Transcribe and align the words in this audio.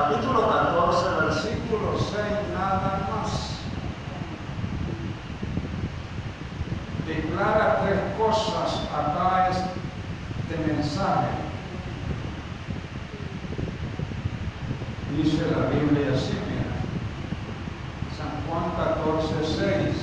capítulo 0.00 0.48
14, 0.48 1.26
versículo 1.26 1.98
6, 1.98 2.14
nada 2.54 3.06
más. 3.10 3.60
Declara 7.06 7.82
tres 7.82 8.00
cosas 8.16 8.80
acá 8.94 9.50
este 9.50 10.72
mensaje. 10.72 11.28
Dice 15.16 15.42
la 15.50 15.68
Biblia 15.68 16.14
así, 16.14 16.38
mira. 16.48 16.76
San 18.16 18.32
Juan 18.48 18.70
14, 18.76 19.28
6. 19.44 19.96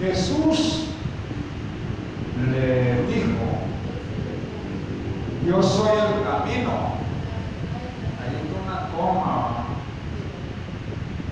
Jesús 0.00 0.86
le 2.50 3.06
dijo, 3.06 3.46
yo 5.46 5.62
soy 5.62 5.90
el 5.90 6.24
camino. 6.24 6.93
Coma. 8.96 9.64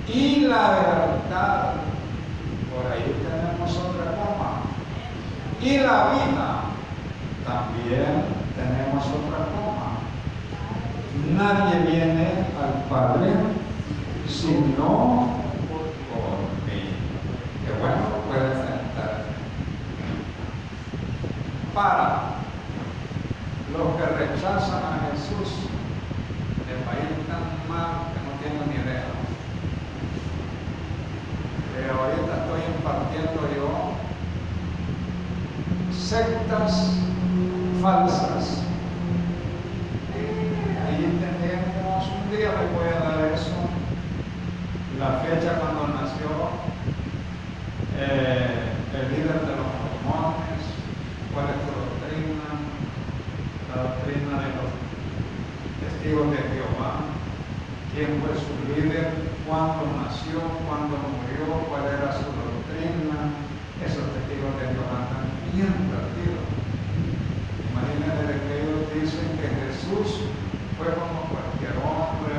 Y 0.09 0.41
la 0.41 0.71
verdad. 0.71 1.75
Por 2.73 2.91
ahí 2.91 3.15
tenemos 3.23 3.77
otra 3.77 4.13
coma. 4.13 4.63
Y 5.61 5.79
la 5.79 6.13
vida. 6.13 6.63
También 7.45 8.25
tenemos 8.57 9.05
otra 9.07 9.47
coma. 9.55 9.99
Nadie 11.37 11.91
viene 11.91 12.47
al 12.61 12.85
Padre 12.89 13.63
sino 14.29 15.29
por 16.09 16.29
mí. 16.67 16.83
Que 17.65 17.73
bueno, 17.81 18.03
puede 18.29 18.55
sentar. 18.55 19.25
Para 21.75 22.23
los 23.73 23.97
que 23.97 24.07
rechazan 24.19 24.83
a 24.83 25.11
Jesús, 25.13 25.72
el 26.73 26.83
país 26.89 27.09
tan 27.29 27.45
mal 27.69 28.09
que 28.13 28.21
no 28.25 28.33
tienen 28.41 28.65
ni 28.69 28.77
idea. 28.81 29.09
Eh, 31.77 31.89
ahorita 31.89 32.33
estoy 32.43 32.61
impartiendo 32.77 33.41
yo 33.55 33.93
sectas 35.93 36.97
falsas. 37.81 38.63
Ahí 40.87 41.19
tenemos, 41.21 42.05
un 42.09 42.31
día 42.31 42.51
les 42.53 42.73
voy 42.75 42.89
a 42.89 43.01
dar 43.01 43.33
eso, 43.33 43.57
la 44.99 45.21
fecha 45.25 45.59
cuando 45.59 45.89
nació 45.89 46.29
eh, 47.99 48.73
el 48.95 49.11
líder 49.11 49.41
de 49.41 49.57
los 49.57 49.71
mormones, 49.81 50.63
cuál 51.33 51.47
es 51.49 51.61
su 51.65 51.73
doctrina, 51.73 52.61
la 53.75 53.83
doctrina 53.83 54.33
de 54.43 54.49
los 54.61 54.72
testigos 56.03 56.35
de 56.35 56.43
Jehová, 56.51 57.15
quién 57.95 58.19
fue 58.19 58.35
su 58.35 58.51
líder, 58.67 59.15
cuándo 59.47 59.87
nació, 60.03 60.43
cuándo 60.67 60.99
murió, 60.99 61.63
cuál 61.71 61.87
era 61.87 62.11
su 62.11 62.27
doctrina. 62.27 63.31
Esos 63.79 64.11
testigos 64.11 64.51
de 64.59 64.67
Jehová 64.75 65.07
están 65.07 65.31
bien 65.55 65.71
perdidos. 65.87 66.43
Imagínense 67.71 68.35
que 68.35 68.53
ellos 68.67 68.83
dicen 68.99 69.31
que 69.39 69.47
Jesús 69.47 70.27
fue 70.75 70.91
como 70.91 71.31
cualquier 71.31 71.79
hombre, 71.87 72.35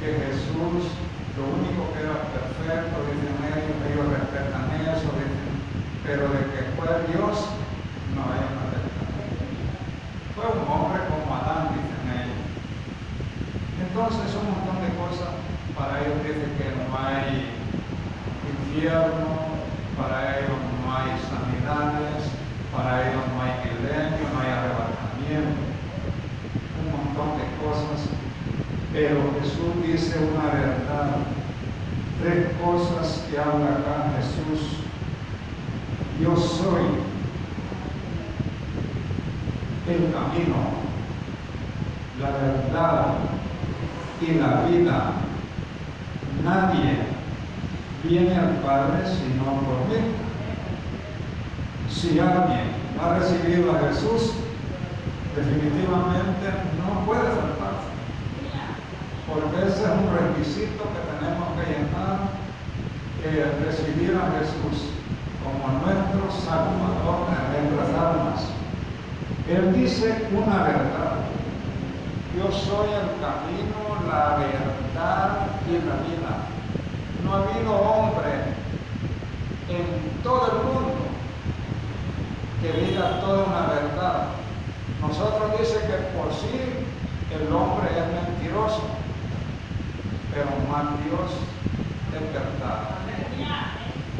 que 0.00 0.08
Jesús 0.24 0.88
lo 1.36 1.44
único 1.44 1.92
que 1.92 2.00
era 2.00 2.16
perfecto, 2.32 2.96
dicen 3.12 3.36
ellos, 3.44 3.76
ellos 3.92 4.08
respetan 4.08 4.72
eso, 4.88 5.12
dicen, 5.20 5.52
pero 6.00 6.32
de 6.32 6.48
que 6.48 6.60
fue 6.80 6.88
Dios, 7.12 7.44
no 8.16 8.24
hay 8.24 8.40
una 8.40 8.64
fue 10.34 10.46
un 10.50 10.66
hombre 10.66 11.00
como 11.06 11.30
Adán, 11.34 11.78
dicen 11.78 12.04
ellos. 12.10 12.44
Entonces 13.94 14.34
un 14.34 14.50
montón 14.50 14.82
de 14.82 14.90
cosas, 14.98 15.30
para 15.78 16.02
ellos 16.02 16.18
dicen 16.26 16.50
que 16.58 16.66
no 16.74 16.90
hay 16.98 17.46
infierno, 18.50 19.54
para 19.96 20.40
ellos 20.40 20.58
no 20.82 20.90
hay 20.90 21.14
sanidades, 21.22 22.26
para 22.74 23.06
ellos 23.06 23.22
no 23.30 23.42
hay 23.42 23.54
milenio, 23.62 24.26
no 24.34 24.40
hay 24.42 24.50
arrebatamiento, 24.50 25.62
un 26.82 26.88
montón 26.90 27.38
de 27.38 27.46
cosas. 27.62 28.10
Pero 28.92 29.30
Jesús 29.38 29.70
dice 29.86 30.18
una 30.18 30.50
verdad, 30.50 31.14
tres 32.20 32.48
cosas 32.58 33.26
que 33.30 33.38
habla 33.38 33.78
acá 33.78 34.10
Jesús. 34.18 34.78
Yo 36.20 36.36
soy 36.36 36.82
el 39.86 40.12
camino, 40.12 40.56
la 42.20 42.30
verdad 42.30 43.14
y 44.20 44.34
la 44.34 44.62
vida. 44.66 45.12
Nadie 46.42 46.98
viene 48.02 48.34
al 48.34 48.56
Padre 48.56 49.02
sino 49.06 49.44
por 49.44 49.88
mí. 49.88 50.12
Si 52.04 52.20
alguien 52.20 52.68
ha 53.00 53.18
recibido 53.18 53.72
a 53.72 53.88
Jesús, 53.88 54.34
definitivamente 55.34 56.52
no 56.76 57.00
puede 57.06 57.22
faltar. 57.22 57.80
Porque 59.26 59.66
ese 59.66 59.84
es 59.84 59.88
un 59.88 60.12
requisito 60.12 60.84
que 60.84 61.00
tenemos 61.08 61.48
que 61.56 61.64
llenar, 61.64 62.28
que 63.22 63.64
recibir 63.64 64.20
a 64.20 64.36
Jesús 64.36 64.92
como 65.40 65.80
nuestro 65.80 66.28
Salvador 66.44 67.24
de 67.56 67.72
nuestras 67.72 67.98
almas. 67.98 68.52
Él 69.48 69.72
dice 69.72 70.28
una 70.30 70.62
verdad. 70.62 71.24
Yo 72.36 72.52
soy 72.52 72.92
el 72.92 73.08
camino, 73.16 73.80
la 74.12 74.36
verdad 74.36 75.46
y 75.66 75.72
la 75.72 75.96
vida. 76.04 76.32
No 77.24 77.32
ha 77.32 77.48
habido 77.48 77.72
hombre 77.72 78.52
en 79.70 80.22
todo 80.22 80.46
el 80.52 80.64
mundo 80.68 81.03
que 82.64 82.72
diga 82.80 83.20
toda 83.20 83.44
una 83.44 83.66
verdad. 83.66 84.28
Nosotros 85.02 85.60
dice 85.60 85.80
que 85.84 86.16
por 86.16 86.32
sí 86.32 86.80
el 87.28 87.52
hombre 87.52 87.92
es 87.92 88.08
mentiroso, 88.08 88.88
pero 90.32 90.48
más 90.72 90.96
Dios 91.04 91.28
es 92.08 92.24
verdad. 92.32 93.04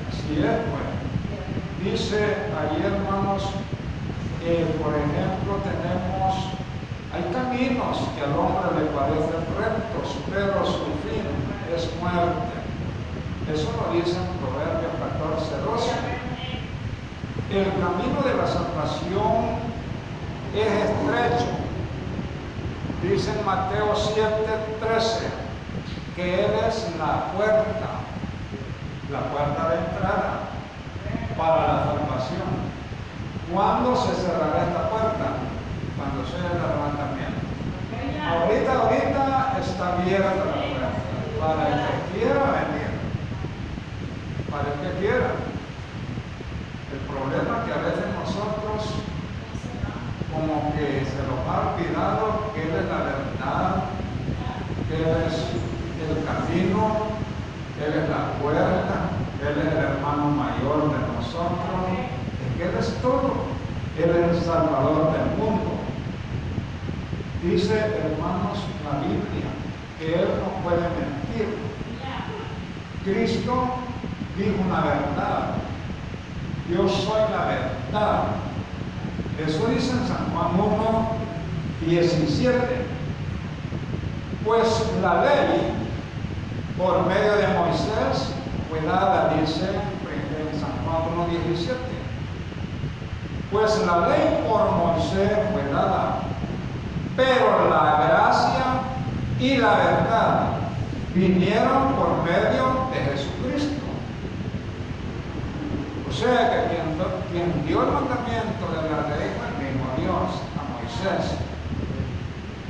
Así 0.08 0.44
es, 0.44 0.60
pues. 0.68 0.92
Dice 1.80 2.36
allí, 2.52 2.84
hermanos, 2.84 3.44
por 4.82 4.92
ejemplo, 4.92 5.64
tenemos, 5.64 6.34
hay 7.14 7.24
caminos 7.32 7.96
que 8.14 8.24
al 8.24 8.36
hombre 8.36 8.76
le 8.76 8.92
parecen 8.92 9.40
rectos, 9.56 10.20
pero 10.28 10.66
su 10.66 10.84
fin 11.00 11.24
es 11.74 11.88
muerte. 11.98 12.60
Eso 13.52 13.72
lo 13.72 13.92
dice 13.92 14.16
en 14.20 14.36
Proverbios 14.36 14.92
14, 15.00 15.64
12. 15.64 16.13
El 17.50 17.64
camino 17.64 18.22
de 18.22 18.34
la 18.34 18.46
salvación 18.46 19.58
es 20.54 20.66
estrecho. 20.66 21.50
Dice 23.02 23.30
en 23.38 23.44
Mateo 23.44 23.94
7, 23.94 24.22
13, 24.80 25.26
que 26.16 26.44
Él 26.44 26.50
es 26.66 26.88
la 26.98 27.32
puerta, 27.32 28.00
la 29.10 29.20
puerta 29.30 29.68
de 29.68 29.76
entrada 29.76 30.40
para 31.36 31.66
la 31.66 31.84
salvación. 31.84 32.64
¿Cuándo 33.52 33.94
se 33.94 34.14
cerrará 34.14 34.66
esta 34.66 34.88
puerta? 34.88 35.36
Cuando 35.94 36.26
sea 36.26 36.48
el 36.48 36.58
levantamiento. 36.58 37.44
Ahorita, 38.24 38.72
ahorita 38.72 39.58
está 39.60 39.92
abierta 39.94 40.34
la 40.34 40.58
puerta 40.58 40.88
para 41.38 41.68
el 41.68 41.74
que 41.86 42.18
quiera 42.18 42.42
venir. 42.50 42.90
Para 44.50 44.64
el 44.72 44.78
que 44.80 44.98
quiera. 44.98 45.30
El 46.94 47.00
problema 47.06 47.58
es 47.58 47.64
que 47.64 47.72
a 47.72 47.82
veces 47.84 48.06
nosotros 48.16 48.90
como 50.32 50.74
que 50.74 51.04
se 51.06 51.20
nos 51.28 51.38
ha 51.46 51.74
olvidado 51.74 52.50
que 52.54 52.62
Él 52.62 52.74
es 52.74 52.90
la 52.90 53.00
verdad, 53.06 53.84
que 54.88 54.96
Él 54.96 55.14
es 55.28 55.36
el 56.02 56.24
camino, 56.24 57.06
Él 57.78 58.02
es 58.02 58.08
la 58.08 58.34
puerta, 58.42 59.14
Él 59.42 59.62
es 59.62 59.72
el 59.72 59.78
hermano 59.78 60.30
mayor 60.30 60.90
de 60.90 60.98
nosotros. 61.14 61.64
Él 62.60 62.70
es 62.78 62.94
todo. 63.02 63.34
Él 63.98 64.10
es 64.10 64.36
el 64.38 64.44
Salvador 64.44 65.12
del 65.12 65.38
mundo. 65.38 65.72
Dice, 67.42 67.74
hermanos, 67.74 68.58
la 68.84 69.00
Biblia, 69.00 69.50
que 69.98 70.14
Él 70.14 70.28
no 70.40 70.62
puede 70.62 70.80
mentir. 70.80 71.56
Cristo 73.04 73.64
dijo 74.38 74.62
una 74.66 74.80
verdad. 74.80 75.56
Yo 76.70 76.88
soy 76.88 77.20
la 77.30 77.44
verdad. 77.44 78.24
Eso 79.46 79.66
dice 79.66 79.92
en 79.92 80.08
San 80.08 80.30
Juan 80.32 80.58
1, 80.58 81.08
17. 81.86 82.58
Pues 84.44 84.84
la 85.02 85.22
ley, 85.22 85.72
por 86.78 87.06
medio 87.06 87.36
de 87.36 87.48
Moisés, 87.48 88.32
fue 88.70 88.80
dada, 88.82 89.34
dice 89.40 89.64
en 89.64 90.60
San 90.60 90.72
Juan 90.84 91.28
1, 91.28 91.40
17 91.50 91.94
pues 93.54 93.78
la 93.86 94.08
ley 94.08 94.44
por 94.48 94.68
Moisés 94.72 95.30
fue 95.52 95.72
dada, 95.72 96.22
pero 97.16 97.70
la 97.70 98.04
gracia 98.04 98.64
y 99.38 99.58
la 99.58 99.74
verdad 99.76 100.46
vinieron 101.14 101.94
por 101.94 102.24
medio 102.24 102.88
de 102.90 103.12
Jesucristo. 103.12 103.84
O 106.10 106.12
sea 106.12 106.50
que 106.50 106.74
quien, 106.74 106.98
quien 107.30 107.66
dio 107.66 107.84
el 107.84 107.92
mandamiento 107.92 108.66
de 108.70 108.90
la 108.90 109.16
ley 109.16 109.30
fue 109.38 109.46
el 109.46 109.72
mismo 109.72 109.86
Dios, 109.98 110.42
a 110.58 110.62
Moisés. 110.74 111.38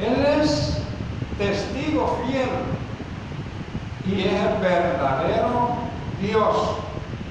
Él 0.00 0.43
es 0.43 0.83
testigo 1.64 2.19
fiel 2.26 2.49
y 4.06 4.20
es 4.20 4.32
el 4.32 4.58
verdadero 4.61 5.76
Dios. 6.20 6.56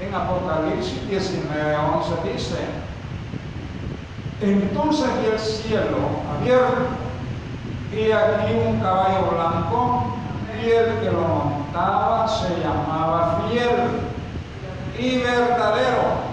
En 0.00 0.14
Apocalipsis 0.14 1.08
19, 1.08 1.76
11 1.76 2.32
dice, 2.32 2.58
entonces 4.42 5.06
vi 5.20 5.26
el 5.32 5.38
cielo 5.38 5.98
abierto 6.36 6.88
y 7.92 8.10
aquí 8.10 8.52
un 8.66 8.80
caballo 8.80 9.30
blanco 9.32 10.16
y 10.60 10.68
el 10.68 10.98
que 11.00 11.10
lo 11.10 11.20
montaba 11.20 12.28
se 12.28 12.60
llamaba 12.60 13.44
fiel 13.48 13.70
y 14.98 15.18
verdadero 15.18 16.24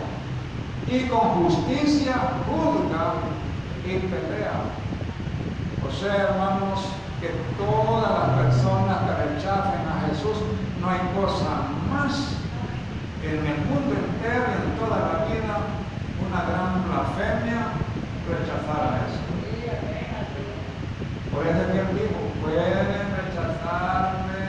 y 0.88 1.02
con 1.08 1.46
justicia 1.46 2.16
juzga 2.48 3.14
y 3.86 4.00
pelea. 4.00 4.52
O 5.88 5.92
sea, 5.94 6.16
hermanos, 6.16 6.80
que 7.22 7.30
todas 7.56 8.10
las 8.10 8.30
personas 8.42 8.98
que 9.06 9.14
rechacen 9.30 9.86
a 9.86 10.10
Jesús, 10.10 10.42
no 10.82 10.90
hay 10.90 10.98
cosa 11.14 11.70
más 11.94 12.34
en 13.22 13.46
el 13.46 13.58
mundo 13.70 13.94
entero 13.94 14.46
y 14.50 14.58
en 14.58 14.74
toda 14.82 14.98
la 14.98 15.14
vida, 15.30 15.54
una 16.18 16.42
gran 16.50 16.82
blasfemia 16.82 17.78
rechazar 18.26 18.82
a 18.82 19.06
Jesús. 19.06 19.22
Por 21.32 21.46
eso 21.46 21.62
es 21.62 21.68
que 21.68 21.80
él 21.80 21.94
dijo, 21.94 22.20
pueden 22.42 23.06
rechazarme 23.14 24.42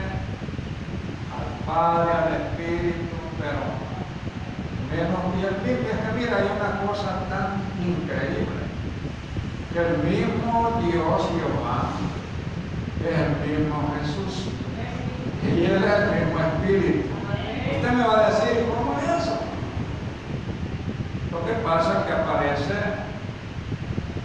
al 1.29 1.47
Padre, 1.69 2.11
al 2.11 2.33
Espíritu, 2.41 3.15
pero 3.37 3.61
menos 4.89 5.21
y 5.37 5.45
el 5.45 5.55
mismo 5.61 5.89
es 5.93 5.99
que 6.01 6.11
mira, 6.17 6.37
hay 6.37 6.49
una 6.57 6.89
cosa 6.89 7.29
tan 7.29 7.61
increíble, 7.85 8.65
que 9.71 9.79
el 9.79 9.97
mismo 10.09 10.81
Dios 10.81 11.21
Jehová 11.37 11.93
es 13.09 13.19
el 13.19 13.59
mismo 13.59 13.93
Jesús. 13.99 14.47
Y 15.43 15.65
Él 15.65 15.83
es 15.83 15.93
el 15.93 16.25
mismo 16.25 16.39
Espíritu. 16.39 17.09
Usted 17.75 17.91
me 17.91 18.07
va 18.07 18.25
a 18.25 18.29
decir, 18.29 18.65
¿cómo 18.69 18.97
es 18.97 19.23
eso? 19.23 19.37
Lo 21.31 21.45
que 21.45 21.53
pasa 21.63 21.99
es 21.99 22.05
que 22.05 22.13
aparece 22.13 22.73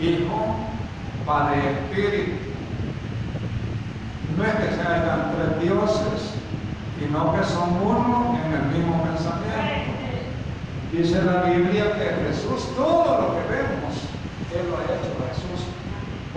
Hijo, 0.00 0.56
Padre, 1.26 1.58
Espíritu. 1.72 2.32
No 4.36 4.44
es 4.44 4.54
que 4.54 4.74
se 4.76 4.80
hayan 4.80 5.32
tres 5.34 5.62
dioses, 5.62 6.34
sino 6.98 7.32
que 7.34 7.44
son 7.44 7.70
uno 7.82 8.38
en 8.44 8.52
el 8.52 8.78
mismo 8.78 9.02
pensamiento. 9.02 9.48
Dice 10.92 11.22
la 11.22 11.42
Biblia 11.42 11.92
que 11.98 12.28
Jesús, 12.28 12.74
todo 12.76 13.20
lo 13.20 13.34
que 13.34 13.42
vemos, 13.50 13.94
Él 14.54 14.70
lo 14.70 14.76
ha 14.78 14.84
hecho 14.84 15.17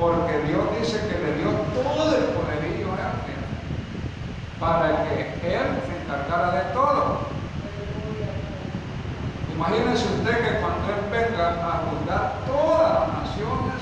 porque 0.01 0.33
Dios 0.47 0.65
dice 0.79 0.97
que 1.07 1.19
le 1.21 1.37
dio 1.37 1.51
todo 1.77 2.17
el 2.17 2.23
poderío 2.33 2.89
a 2.89 3.21
él 3.29 3.37
para 4.59 5.03
que 5.05 5.37
él 5.45 5.67
se 5.85 5.93
encargara 6.01 6.51
de 6.53 6.73
todo. 6.73 7.19
Imagínense 9.53 10.05
usted 10.05 10.37
que 10.41 10.59
cuando 10.59 10.89
él 10.89 11.05
venga 11.11 11.49
a 11.49 11.85
juzgar 11.85 12.33
todas 12.47 12.93
las 12.97 13.07
naciones, 13.21 13.79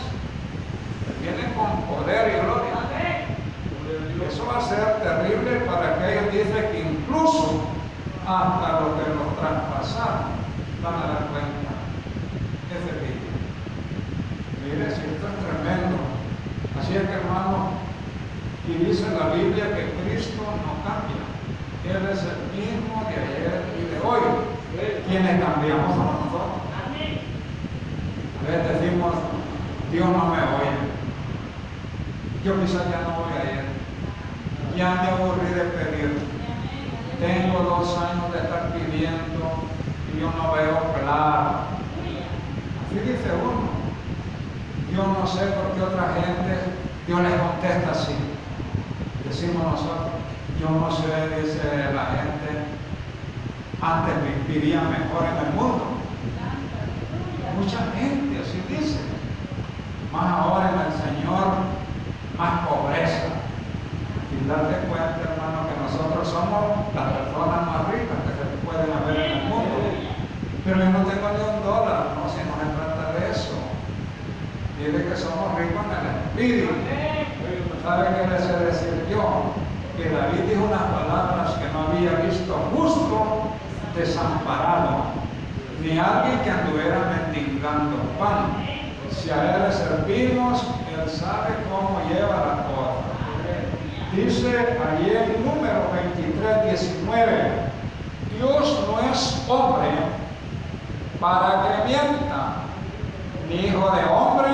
viene 1.21 1.53
con 1.55 1.83
poder 1.87 2.35
y 2.35 2.45
gloria. 2.45 2.67
Eso 4.27 4.45
va 4.45 4.57
a 4.57 4.61
ser 4.61 4.99
terrible 5.01 5.61
para 5.61 5.97
que 5.97 6.11
ellos 6.11 6.33
dicen 6.33 6.71
que 6.71 6.79
incluso 6.81 7.63
hasta 8.27 8.81
los 8.81 8.89
que 8.99 9.09
los 9.15 9.39
traspasaron 9.39 10.35
van 10.83 10.93
a 10.93 11.07
dar 11.07 11.23
cuenta. 11.31 11.71
Ese 12.75 12.91
vídeo. 12.99 13.29
Mire, 14.63 14.85
si 14.91 15.01
esto 15.01 15.25
es 15.25 15.63
tremendo. 15.63 16.09
Así 16.89 16.97
es 16.97 17.03
que 17.03 17.13
hermano, 17.13 17.69
y 18.67 18.83
dice 18.83 19.05
la 19.11 19.35
Biblia 19.35 19.65
que 19.75 19.93
Cristo 20.01 20.41
no 20.41 20.81
cambia. 20.81 21.21
Él 21.85 22.01
es 22.11 22.17
el 22.25 22.41
mismo 22.49 23.05
de 23.05 23.13
ayer 23.13 23.61
y 23.77 23.93
de 23.93 23.99
hoy. 24.01 24.25
Quienes 25.07 25.39
cambiamos 25.39 25.93
somos 25.93 26.25
nosotros. 26.25 26.65
A 28.41 28.51
veces 28.51 28.81
decimos, 28.81 29.13
Dios 29.91 30.09
no 30.09 30.25
me 30.29 30.41
oye. 30.41 30.73
Yo 32.43 32.59
quizás 32.59 32.89
ya 32.89 33.01
no 33.01 33.21
voy 33.21 33.37
a 33.37 33.53
ir. 33.53 33.65
Ya 34.75 34.95
me 34.95 35.09
aburrí 35.09 35.53
de 35.53 35.65
pedir. 35.65 36.17
Tengo 37.19 37.59
dos 37.69 37.99
años 37.99 38.33
de 38.33 38.39
estar 38.39 38.73
pidiendo 38.73 39.69
y 40.11 40.21
yo 40.21 40.31
no 40.31 40.53
veo 40.53 40.91
claro. 40.97 41.69
Así 42.81 42.99
dice 42.99 43.29
uno. 43.43 43.78
Yo 44.95 45.07
no 45.07 45.27
sé 45.27 45.45
por 45.47 45.75
qué 45.75 45.81
otra 45.83 46.13
gente, 46.15 46.59
Dios 47.07 47.21
les 47.21 47.33
contesta 47.33 47.91
así. 47.91 48.15
Decimos 49.27 49.63
nosotros, 49.63 50.09
yo 50.59 50.69
no 50.69 50.91
sé, 50.91 51.41
dice 51.41 51.93
la 51.93 52.05
gente, 52.17 52.65
antes 53.81 54.13
vivía 54.47 54.81
mejor 54.81 55.25
en 55.25 55.47
el 55.47 55.53
mundo. 55.53 55.85
Mucha 57.57 57.79
gente 57.93 58.41
así 58.41 58.63
dice. 58.67 58.99
Más 60.11 60.25
ahora 60.25 60.71
en 60.73 60.79
el 60.87 60.93
Señor, 60.97 61.45
más 62.37 62.67
pobreza. 62.67 63.29
Y 64.33 64.47
darte 64.47 64.87
cuenta, 64.87 65.21
hermano, 65.21 65.67
que 65.69 65.75
nosotros 65.83 66.27
somos 66.27 66.89
las 66.95 67.13
personas 67.13 67.67
más 67.67 67.87
ricas 67.91 68.19
que 68.25 68.33
se 68.39 68.45
pueden 68.65 68.89
haber 68.91 69.19
en 69.19 69.37
el 69.37 69.43
mundo. 69.45 69.77
Pero 70.63 70.77
yo 70.79 70.89
no 70.89 70.99
tengo 71.05 71.27
ni 71.29 71.41
un 71.45 71.63
dólar, 71.63 72.15
no, 72.15 72.29
si 72.31 72.41
no 72.47 72.55
se 72.57 72.67
trata 72.73 73.13
de 73.19 73.31
eso. 73.31 73.55
Dice 74.79 75.05
que 75.05 75.15
somos 75.15 75.57
ricos 75.59 75.83
en 75.85 75.99
el 75.99 76.15
espíritu. 76.23 76.73
¿Sabe 77.83 78.07
qué 78.15 78.27
les 78.27 78.43
he 78.49 78.65
decir 78.65 79.05
yo? 79.11 79.53
Que 79.97 80.09
David 80.09 80.49
dijo 80.49 80.63
unas 80.63 80.83
palabras 80.83 81.53
que 81.59 81.67
no 81.73 81.87
había 81.87 82.25
visto 82.25 82.55
justo 82.73 83.49
desamparado, 83.95 85.11
ni 85.81 85.97
alguien 85.97 86.39
que 86.39 86.51
anduviera 86.51 87.11
mendigando 87.33 87.97
pan. 88.17 88.63
Si 89.11 89.29
a 89.29 89.55
él 89.55 89.63
le 89.63 89.73
servimos, 89.73 90.63
él 90.93 91.09
sabe 91.09 91.55
cómo 91.69 91.99
lleva 92.07 92.35
la 92.35 92.55
cosa. 92.67 93.09
Dice 94.13 94.49
allí 94.57 95.09
en 95.09 95.45
número 95.45 95.89
23, 95.93 96.81
19, 96.81 97.51
Dios 98.37 98.87
no 98.87 99.11
es 99.11 99.45
hombre 99.47 99.89
para 101.19 101.63
que 101.63 101.87
mienta, 101.87 102.53
ni 103.49 103.55
hijo 103.67 103.91
de 103.91 104.03
hombre 104.05 104.49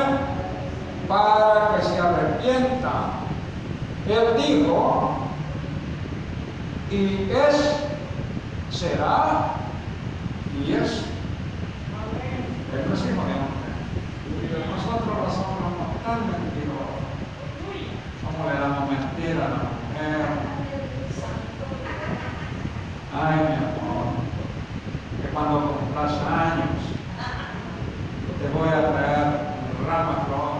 para 1.07 1.75
que 1.75 1.85
se 1.85 1.99
arrepienta. 1.99 2.91
Él 4.07 4.37
dijo, 4.37 5.17
y 6.91 7.29
es, 7.31 7.77
será, 8.71 9.53
y 10.59 10.73
es. 10.73 11.05
Él 12.73 12.85
no 12.87 12.93
es 12.93 12.99
hijo 13.01 13.09
de 13.09 13.33
hombre. 13.33 13.55
Nosotros 14.55 15.07
los 15.07 15.37
hombres 15.37 15.73
somos 15.75 16.03
tan 16.05 16.19
mentirosos. 16.27 16.95
¿Cómo 18.23 18.49
le 18.49 18.59
damos 18.59 18.89
mentira 18.89 19.45
a 19.45 19.49
la 19.49 19.55
mujer? 19.55 20.25
Ay, 23.17 23.35
mi 23.35 23.55
amor, 23.55 24.05
que 25.21 25.27
cuando 25.29 25.71
cumplas 25.71 26.11
años, 26.11 26.79
te 28.39 28.47
voy 28.57 28.69
a 28.69 28.91
traer 28.91 29.27
rama 29.87 30.25
flor, 30.25 30.53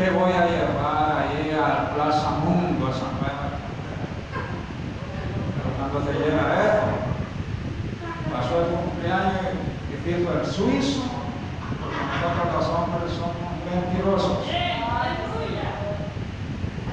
te 0.00 0.08
voy 0.12 0.32
a 0.32 0.46
llevar 0.46 1.28
ahí 1.28 1.52
a 1.52 1.94
Plaza 1.94 2.30
Mundo, 2.42 2.86
a 2.86 2.92
San. 2.92 3.20
Pero 5.56 5.68
cuando 5.76 5.96
se 6.10 6.18
llega 6.18 6.44
eso, 6.64 6.88
pasó 8.32 8.52
el 8.60 8.68
cumpleaños 8.76 9.60
y 9.90 10.10
el 10.10 10.46
suizo, 10.46 11.02
porque 11.80 12.00
nosotros 12.00 12.48
los 12.54 12.66
hombres 12.74 13.12
somos 13.12 13.36
mentirosos. 13.70 14.38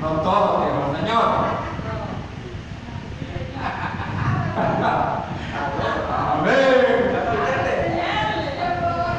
No 0.02 0.10
todos, 0.22 0.66
dijo 0.66 0.80
el 0.92 0.98
Señor. 1.00 1.24
Amén. 6.34 6.78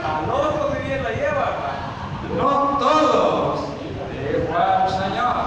Al 0.04 0.30
otro 0.30 0.62
de 0.75 0.78
bien 0.80 1.00
la 1.02 1.11
lleva, 1.11 1.45
hermano. 1.49 1.88
No 2.37 2.49
todos, 2.78 3.61
dijo 3.80 4.02
el 4.04 4.90
Señor. 4.90 5.38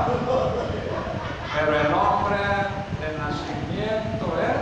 Pero 1.54 1.80
el 1.80 1.94
hombre 1.94 2.38
de 3.02 3.08
nacimiento 3.18 4.26
es 4.42 4.60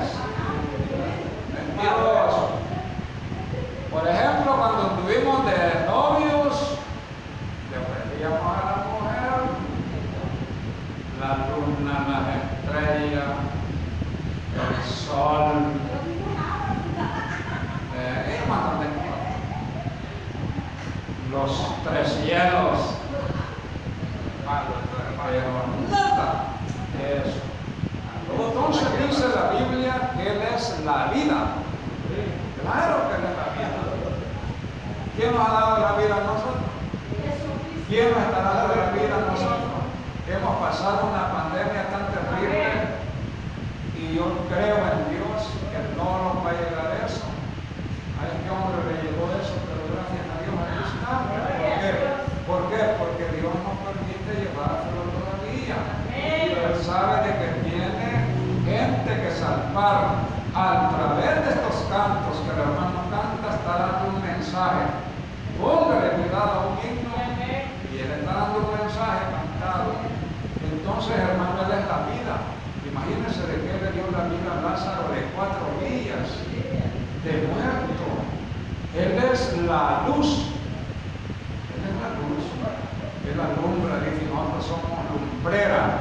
mentiroso. 1.53 2.43
Por 3.91 4.03
ejemplo, 4.07 4.49
cuando 4.57 4.81
estuvimos 4.87 5.45
de 5.45 5.85
novios, 5.85 6.53
le 7.69 7.77
ofrecíamos 7.77 8.41
a 8.41 8.65
la 8.65 8.75
mujer 8.89 9.31
la 11.19 11.27
la 11.27 11.31
luna, 11.49 11.95
las 12.09 12.25
estrellas, 12.43 13.31
el 14.55 14.73
sol, 14.91 15.49
eh, 17.97 18.25
y 18.27 18.43
un 18.43 18.47
montón 18.49 18.79
de 18.79 18.87
cosas. 18.87 19.39
Los 21.31 21.51
cielos, 22.39 22.79
pero 25.25 25.51
nada 25.91 26.27
de 26.97 27.03
eso. 27.17 27.39
Dice 28.99 29.25
la 29.35 29.45
Biblia 29.57 30.11
que 30.15 30.23
Él 30.29 30.39
es 30.55 30.79
la 30.85 31.07
vida. 31.07 31.39
Claro 32.61 33.09
que 33.09 33.15
Él 33.15 33.23
es 33.27 33.35
la 33.35 33.47
vida. 33.55 33.79
¿Quién 35.17 35.33
nos 35.33 35.47
ha 35.47 35.51
dado 35.51 35.79
la 35.79 35.91
vida 35.99 36.15
a 36.15 36.23
nosotros? 36.23 36.69
¿Quién 37.89 38.11
nos 38.11 38.21
está 38.23 38.39
dando 38.41 38.75
la 38.75 38.91
vida 38.91 39.15
a 39.15 39.31
nosotros? 39.31 39.79
Hemos 40.29 40.55
pasado 40.61 41.09
una 41.09 41.25
pandemia 41.33 41.89
tan 41.89 42.05
terrible 42.13 43.01
y 43.97 44.15
yo 44.15 44.25
creo 44.47 44.77
en 44.77 44.99
Dios 45.09 45.37
que 45.73 45.79
no 45.97 46.05
nos 46.05 46.45
va 46.45 46.49
a 46.53 46.59
llegar 46.61 46.87
eso. 47.03 47.25
A 48.15 48.29
este 48.29 48.47
hombre 48.47 48.79
le 48.87 48.95
llegó 49.03 49.25
eso, 49.41 49.57
pero 49.65 49.81
gracias 49.89 50.23
a 50.29 50.37
Dios 50.45 50.55
ahí 50.55 50.85
está. 50.85 51.25
¿Por 51.25 51.73
qué? 51.81 51.91
¿Por 52.45 52.61
qué? 52.69 52.81
Porque 53.01 53.25
Dios 53.41 53.53
nos 53.57 53.75
permite 53.81 54.31
llevárselo 54.37 55.01
todavía. 55.17 55.77
Y 56.13 56.53
Él 56.53 56.77
sabe 56.77 57.25
de 57.25 57.31
que 57.41 57.47
tiene 57.65 58.29
gente 58.69 59.09
que 59.09 59.31
salvar 59.33 60.29
a 60.53 60.93
través 60.93 61.33
de 61.41 61.49
estos 61.57 61.89
cantos 61.89 62.37
que 62.45 62.53
el 62.53 62.61
hermano 62.69 63.01
canta, 63.09 63.57
está 63.57 63.73
dando 63.81 64.13
un 64.13 64.21
mensaje. 64.21 64.85
Póngale 65.57 66.21
cuidado 66.21 66.53
a 66.53 66.67
un 66.69 66.77
himno 66.79 67.17
y 67.91 67.97
él 67.99 68.11
está 68.19 68.31
dando 68.31 68.59
un 68.63 68.71
mensaje 68.77 69.25
cantado. 69.33 69.91
Entonces, 70.71 71.17
hermano, 71.17 71.65
él 71.65 71.73
es 71.79 71.85
la 71.89 71.99
vida. 72.07 72.35
Imagínense 72.85 73.41
de 73.45 73.55
qué 73.61 73.73
le 73.81 73.91
dio 73.91 74.05
la 74.09 74.29
vida 74.29 74.49
a 74.55 74.61
Lázaro 74.61 75.09
de 75.11 75.21
cuatro 75.35 75.65
días 75.83 76.29
de 77.25 77.31
muerto. 77.49 78.05
Él 78.95 79.17
es 79.31 79.57
la 79.67 80.03
luz. 80.07 80.49
Él 81.73 81.81
es 81.85 81.95
la 81.99 82.09
luz. 82.17 82.45
Él 83.27 83.37
alumbra, 83.39 83.99
dice, 84.01 84.25
nosotros 84.31 84.65
somos 84.65 84.99
lumbrera. 85.11 85.99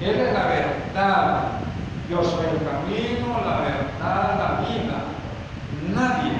Él 0.00 0.16
es 0.20 0.32
la 0.32 0.46
verdad. 0.46 1.42
Yo 2.08 2.24
soy 2.24 2.46
el 2.46 2.64
camino, 2.64 3.40
la 3.44 3.58
verdad, 3.60 4.38
la 4.38 4.50
vida. 4.66 4.98
Nadie 5.94 6.38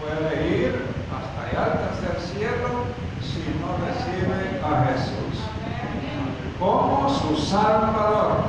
puede 0.00 0.58
ir 0.58 0.86
hasta 1.12 1.38
allá 1.46 1.72
al 1.72 1.78
tercer 1.78 2.20
cielo 2.20 2.86
si 3.20 3.44
no 3.60 3.78
recibe 3.86 4.58
a 4.60 4.92
Jesús 4.92 5.38
como 6.58 7.08
su 7.08 7.36
Salvador. 7.36 8.42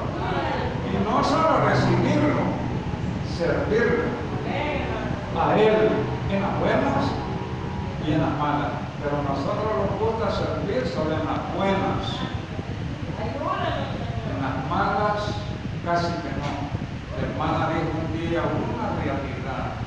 Y 0.91 1.03
no 1.03 1.23
solo 1.23 1.65
recibirlo, 1.67 2.41
servirlo 3.37 4.05
a 5.39 5.55
Él 5.55 5.89
en 6.31 6.41
las 6.41 6.59
buenas 6.59 7.05
y 8.07 8.13
en 8.13 8.21
las 8.21 8.37
malas. 8.39 8.71
Pero 9.03 9.17
a 9.17 9.23
nosotros 9.23 9.71
nos 9.77 9.99
gusta 9.99 10.31
servir 10.31 10.87
solo 10.87 11.11
en 11.11 11.25
las 11.25 11.55
buenas. 11.55 12.17
En 14.29 14.41
las 14.41 14.69
malas 14.69 15.43
casi 15.83 16.07
que 16.07 16.31
no. 16.39 16.51
La 17.19 17.27
hermana 17.27 17.69
día 18.33 18.49
una 18.49 18.97
realidad. 18.97 19.77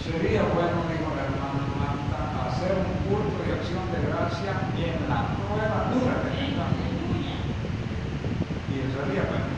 Sería 0.00 0.48
bueno, 0.56 0.88
dijo 0.88 1.12
la 1.12 1.28
hermana 1.28 1.60
Marta, 1.76 2.48
hacer 2.48 2.72
un 2.72 3.04
culto 3.04 3.36
de 3.44 3.52
acción 3.52 3.84
de 3.92 4.00
gracia 4.00 4.64
en 4.80 4.96
la 5.12 5.36
prueba 5.36 5.92
dura 5.92 6.24
que 6.24 6.30
tengamos. 6.40 6.88
Y 8.72 8.80
eso 8.80 8.96
sería 8.96 9.28
bueno. 9.28 9.52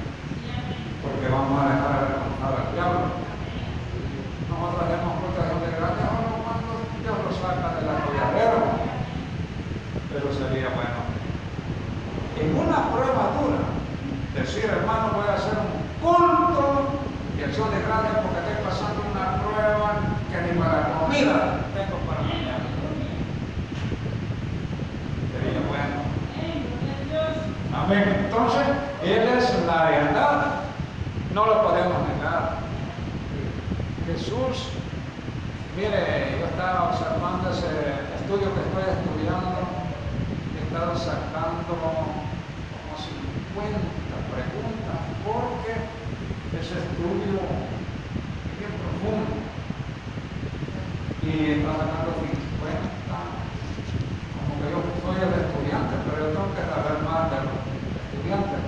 Porque 0.98 1.30
vamos 1.30 1.62
a 1.62 1.70
dejar 1.70 1.94
de 1.94 2.06
levantar 2.10 2.52
al 2.58 2.68
diablo. 2.74 3.06
Nosotros 4.50 4.82
hacemos 4.82 5.14
culto 5.22 5.38
de 5.38 5.42
acción 5.46 5.62
de 5.62 5.70
gracia 5.78 6.04
ahora 6.10 6.42
cuando 6.42 6.72
Dios 6.98 7.16
lo 7.22 7.30
saca 7.38 7.68
del 7.78 7.86
atolladero. 7.86 8.60
Pero 10.10 10.26
sería 10.34 10.74
bueno. 10.74 10.98
En 12.34 12.50
una 12.66 12.78
prueba 12.90 13.22
dura, 13.38 13.62
decir 14.34 14.66
hermano 14.66 15.14
voy 15.14 15.28
a 15.30 15.38
hacer 15.38 15.54
un 15.54 15.70
culto 16.02 16.98
de 17.38 17.44
acción 17.44 17.70
de 17.70 17.78
gracias 17.86 18.18
porque 18.18 18.42
estoy 18.42 18.66
pasando 18.66 18.98
una 19.14 19.38
prueba 19.38 19.94
que 20.26 20.38
ni 20.42 20.58
tengo 21.18 21.98
para. 22.06 22.22
Sería 25.32 25.62
bueno. 25.66 25.98
Amén. 27.74 28.04
Entonces, 28.24 28.66
Él 29.02 29.22
es 29.36 29.66
la 29.66 29.90
verdad. 29.90 30.60
No 31.34 31.46
lo 31.46 31.62
podemos 31.62 32.08
negar. 32.08 32.58
Jesús, 34.06 34.70
mire, 35.76 36.38
yo 36.40 36.46
estaba 36.46 36.90
observando 36.90 37.50
ese 37.50 37.66
estudio 38.20 38.54
que 38.54 38.60
estoy 38.60 38.86
estudiando, 38.88 39.58
he 40.56 40.62
estado 40.66 40.96
sacando 40.96 41.68
como 41.68 42.24
50 42.96 43.78
preguntas, 44.32 44.98
porque 45.26 45.72
ese 46.56 46.78
estudio 46.78 47.42
es 48.46 48.58
bien 48.58 48.72
profundo. 48.80 49.48
Y 51.28 51.60
está 51.60 51.76
sacando 51.76 52.24
50, 52.24 52.32
como 54.32 54.52
que 54.56 54.72
yo 54.72 54.80
soy 54.80 55.20
el 55.20 55.34
estudiante, 55.44 56.00
pero 56.08 56.16
yo 56.24 56.32
tengo 56.32 56.56
que 56.56 56.64
saber 56.64 57.04
más 57.04 57.28
de 57.28 57.38
los 57.44 57.60
estudiantes. 57.68 58.64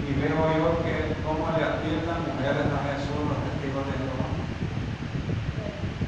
Y 0.00 0.16
veo 0.16 0.48
yo 0.48 0.80
que 0.80 1.12
cómo 1.28 1.44
le 1.52 1.60
atiendan 1.60 2.24
mujeres 2.24 2.72
a 2.72 2.80
Jesús 2.88 3.20
los 3.20 3.36
testigos 3.36 3.84
de 3.84 4.00
Jehová. 4.00 4.32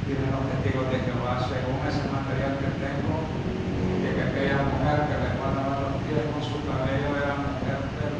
Tienen 0.08 0.32
los 0.32 0.48
testigos 0.48 0.88
de 0.88 0.96
Jehová, 1.04 1.44
según 1.44 1.84
ese 1.84 2.08
material 2.08 2.56
que 2.56 2.72
tengo, 2.80 3.20
de 4.00 4.08
que 4.16 4.22
aquella 4.32 4.64
mujer 4.64 4.96
que 5.12 5.16
le 5.20 5.30
van 5.44 5.60
a 5.60 5.76
dar 5.76 5.92
los 5.92 6.00
pies 6.08 6.24
con 6.32 6.40
su 6.40 6.56
cabello 6.64 7.20
era 7.20 7.36
mujer 7.36 7.84
del 8.00 8.16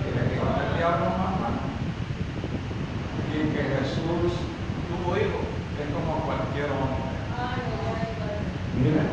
y 0.00 0.10
le 0.16 0.22
dijo 0.32 0.48
al 0.48 0.72
diablo 0.80 1.12
mamá. 1.12 1.60
Y 3.36 3.52
que 3.52 3.62
Jesús 3.68 4.47
hijo, 5.16 5.40
es 5.78 5.88
como 5.94 6.26
cualquier 6.26 6.68
hombre. 6.74 7.08
Miren, 8.78 9.10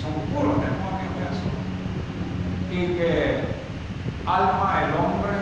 son 0.00 0.14
puros 0.34 0.58
demonios 0.58 1.14
eso. 1.30 1.48
Y 2.72 2.98
que 2.98 3.62
alma, 4.26 4.86
el 4.86 4.92
hombre, 4.98 5.34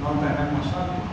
no 0.00 0.16
tenemos 0.22 0.64
alma. 0.72 1.12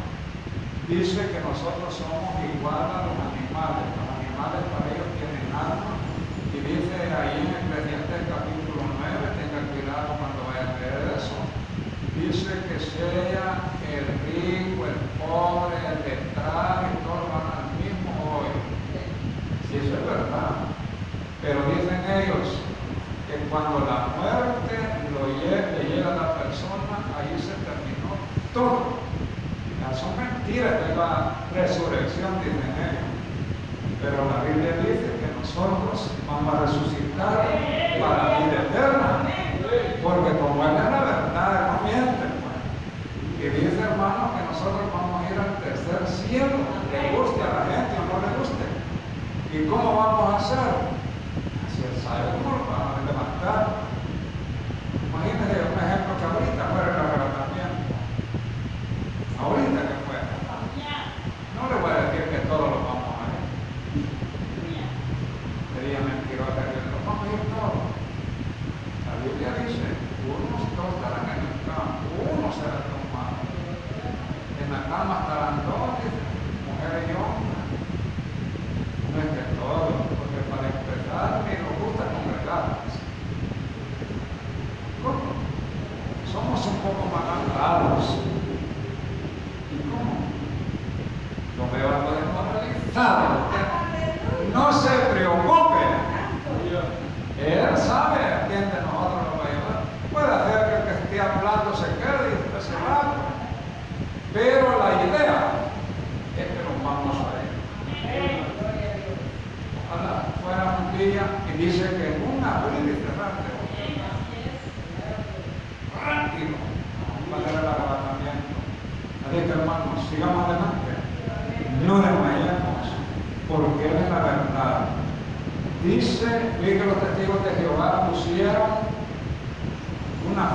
Dice 0.87 1.19
que 1.33 1.39
nosotros 1.41 1.89
somos 1.91 2.39
igual 2.45 2.87
a 2.95 3.09
los 3.09 3.17
animales. 3.19 3.91
Los 3.97 4.07
animales 4.07 4.61
para 4.71 4.87
ellos 4.93 5.09
tienen 5.19 5.51
alma. 5.51 5.99
Y 6.55 6.63
dice 6.63 6.95
ahí 7.11 7.43
en 7.43 7.51
Eclesiastes 7.51 8.29
capítulo 8.31 8.87
9, 8.87 9.35
tenga 9.35 9.61
cuidado 9.75 10.15
cuando 10.15 10.47
vaya 10.47 10.71
a 10.71 10.79
leer 10.79 11.19
eso. 11.19 11.35
Dice 12.15 12.55
que 12.71 12.77
sea 12.79 13.34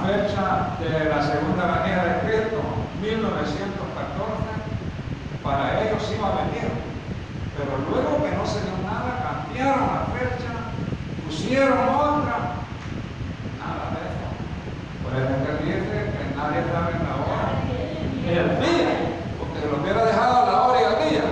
fecha 0.07 0.77
de 0.81 1.09
la 1.09 1.23
segunda 1.23 1.83
venida 1.83 2.05
de 2.05 2.15
Cristo, 2.25 2.61
1914, 3.01 3.85
para 5.43 5.83
ellos 5.83 6.03
iba 6.17 6.29
a 6.29 6.37
venir. 6.45 6.69
Pero 7.57 7.73
luego 7.89 8.25
que 8.25 8.33
no 8.37 8.47
se 8.47 8.61
dio 8.63 8.77
nada, 8.85 9.21
cambiaron 9.21 9.87
la 9.93 10.05
fecha, 10.17 10.53
pusieron 11.27 11.79
otra, 11.89 12.57
nada 13.61 13.85
de 13.93 14.01
eso. 14.09 14.27
Por 15.05 15.13
eso 15.13 15.29
es 15.29 15.41
que 15.45 15.53
dice 15.65 15.97
que 16.17 16.25
nadie 16.37 16.65
sabe 16.73 16.93
la 17.05 17.15
hora 17.21 17.61
el 18.31 18.49
día, 18.61 18.95
porque 19.39 19.67
lo 19.67 19.83
hubiera 19.83 20.05
dejado 20.05 20.47
la 20.47 20.63
hora 20.63 20.81
y 20.81 20.85
al 20.85 21.11
día, 21.11 21.27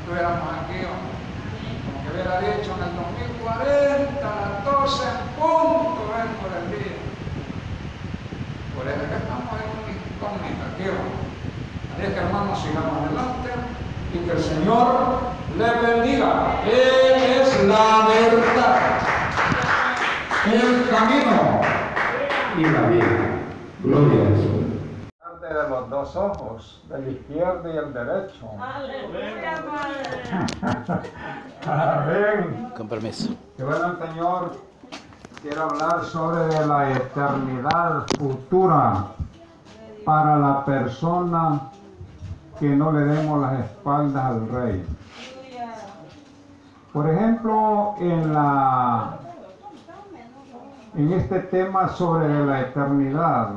estuviéramos 0.00 0.48
aquí. 0.62 0.78
Como 0.86 1.96
que 2.00 2.08
hubiera 2.14 2.40
dicho 2.40 2.70
en 2.72 2.82
el 2.86 2.92
2040, 2.94 4.24
a 4.24 4.40
las 4.40 4.64
12 4.64 5.02
en 5.04 5.20
punto, 5.36 6.00
ven 6.14 6.30
por 6.40 6.52
el 6.54 6.66
día. 6.70 6.93
Por 8.84 8.92
eso 8.92 9.02
es 9.02 9.08
que 9.08 9.16
estamos 9.16 9.48
en 9.48 9.68
una 9.80 9.88
incógnita. 9.96 10.64
Así 11.94 12.02
es 12.02 12.12
que 12.12 12.20
hermanos, 12.20 12.58
sigamos 12.60 12.96
adelante 13.00 13.50
y 14.12 14.18
que 14.18 14.32
el 14.32 14.38
Señor 14.38 15.20
le 15.56 15.68
bendiga. 15.86 16.60
Él 16.66 17.40
es 17.40 17.64
la 17.64 18.08
verdad, 18.08 19.00
el 20.52 20.90
camino 20.90 21.62
y 22.58 22.62
la 22.62 22.82
vida. 22.88 23.06
Gloria 23.82 24.22
a 24.22 24.26
Jesús. 24.36 24.50
De 25.40 25.70
los 25.70 25.88
dos 25.88 26.16
ojos, 26.16 26.82
del 26.90 27.08
izquierdo 27.08 27.72
y 27.72 27.76
el 27.78 27.94
derecho. 27.94 28.50
Aleluya, 28.60 29.64
Padre. 29.64 30.92
Amén. 31.66 32.72
Con 32.76 32.86
permiso. 32.86 33.34
Que 33.56 33.64
bueno 33.64 33.96
el 33.98 34.08
Señor 34.08 34.73
quiere 35.44 35.60
hablar 35.60 36.02
sobre 36.06 36.66
la 36.66 36.90
eternidad 36.92 38.06
futura 38.18 39.08
para 40.02 40.38
la 40.38 40.64
persona 40.64 41.70
que 42.58 42.70
no 42.70 42.90
le 42.90 43.00
demos 43.00 43.42
las 43.42 43.60
espaldas 43.60 44.24
al 44.24 44.48
Rey. 44.48 44.86
Por 46.94 47.10
ejemplo, 47.10 47.94
en 48.00 48.34
en 50.96 51.12
este 51.12 51.40
tema 51.40 51.88
sobre 51.88 52.46
la 52.46 52.62
eternidad, 52.62 53.50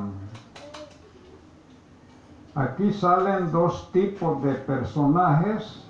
aquí 2.54 2.92
salen 2.92 3.50
dos 3.50 3.90
tipos 3.94 4.44
de 4.44 4.56
personajes, 4.56 5.86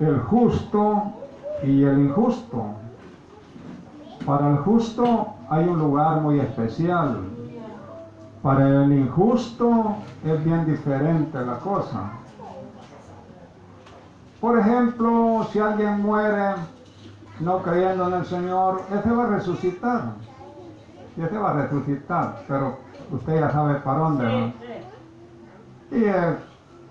el 0.00 0.18
justo 0.20 1.12
y 1.62 1.82
el 1.82 2.06
injusto. 2.06 2.77
Para 4.28 4.50
el 4.50 4.58
justo 4.58 5.28
hay 5.48 5.66
un 5.66 5.78
lugar 5.78 6.20
muy 6.20 6.38
especial. 6.38 7.18
Para 8.42 8.68
el 8.68 8.92
injusto 8.92 9.96
es 10.22 10.44
bien 10.44 10.66
diferente 10.66 11.40
la 11.40 11.58
cosa. 11.60 12.10
Por 14.38 14.58
ejemplo, 14.58 15.46
si 15.50 15.58
alguien 15.58 16.02
muere 16.02 16.56
no 17.40 17.62
creyendo 17.62 18.08
en 18.08 18.14
el 18.14 18.26
Señor, 18.26 18.82
ese 18.92 19.10
va 19.10 19.24
a 19.24 19.28
resucitar. 19.28 20.02
Y 21.16 21.22
ese 21.22 21.38
va 21.38 21.52
a 21.52 21.62
resucitar, 21.62 22.44
pero 22.46 22.76
usted 23.10 23.40
ya 23.40 23.50
sabe 23.50 23.76
para 23.76 23.98
dónde 23.98 24.24
va. 24.26 24.52
Y 25.90 26.04
el 26.04 26.36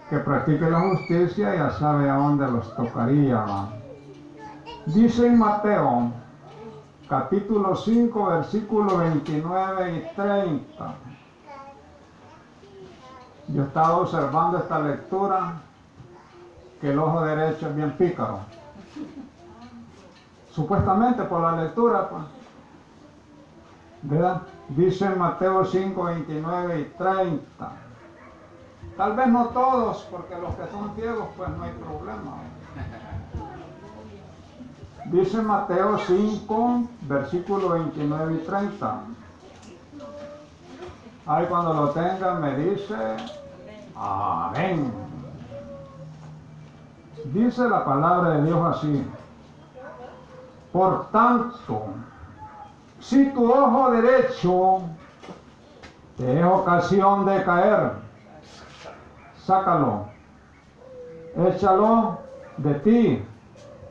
que 0.09 0.17
practique 0.17 0.67
la 0.71 0.79
justicia 0.79 1.53
ya 1.53 1.69
sabe 1.69 2.09
a 2.09 2.15
dónde 2.15 2.49
los 2.49 2.75
tocaría. 2.75 3.45
Dice 4.87 5.27
en 5.27 5.37
Mateo, 5.37 6.11
capítulo 7.07 7.75
5, 7.75 8.25
versículo 8.25 8.97
29 8.97 9.95
y 9.95 10.15
30. 10.15 10.95
Yo 13.47 13.63
estaba 13.63 13.97
observando 13.97 14.57
esta 14.57 14.79
lectura, 14.79 15.53
que 16.81 16.91
el 16.91 16.99
ojo 16.99 17.21
derecho 17.23 17.69
es 17.69 17.75
bien 17.75 17.93
pícaro. 17.93 18.39
Supuestamente 20.51 21.23
por 21.23 21.41
la 21.41 21.63
lectura, 21.63 22.09
pues. 22.09 22.23
¿Verdad? 24.01 24.41
Dice 24.69 25.09
Mateo 25.09 25.65
5, 25.65 26.03
29 26.03 26.79
y 26.79 26.83
30. 26.97 27.71
Tal 28.97 29.15
vez 29.15 29.27
no 29.27 29.45
todos, 29.47 30.07
porque 30.11 30.35
los 30.35 30.53
que 30.55 30.67
son 30.71 30.93
ciegos, 30.95 31.27
pues 31.37 31.49
no 31.49 31.63
hay 31.63 31.71
problema. 31.71 32.37
Dice 35.11 35.41
Mateo 35.41 35.97
5, 35.99 36.81
versículo 37.01 37.69
29 37.69 38.33
y 38.33 38.37
30. 38.45 38.99
Ahí 41.25 41.45
cuando 41.45 41.73
lo 41.73 41.89
tengan 41.91 42.41
me 42.41 42.57
dice, 42.57 42.95
amén. 43.95 44.91
Dice 47.25 47.69
la 47.69 47.85
palabra 47.85 48.31
de 48.31 48.43
Dios 48.43 48.77
así. 48.77 49.05
Por 50.73 51.09
tanto, 51.11 51.85
si 52.99 53.29
tu 53.31 53.49
ojo 53.49 53.91
derecho 53.91 54.81
te 56.17 56.39
es 56.39 56.45
ocasión 56.45 57.25
de 57.25 57.43
caer, 57.43 57.91
sácalo, 59.45 60.07
échalo 61.35 62.17
de 62.57 62.73
ti, 62.75 63.25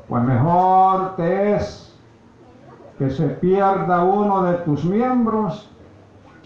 pues 0.09 0.23
mejor 0.23 1.17
te 1.17 1.57
es 1.57 1.95
que 2.99 3.11
se 3.11 3.27
pierda 3.27 4.05
uno 4.05 4.43
de 4.43 4.55
tus 4.59 4.85
miembros 4.85 5.69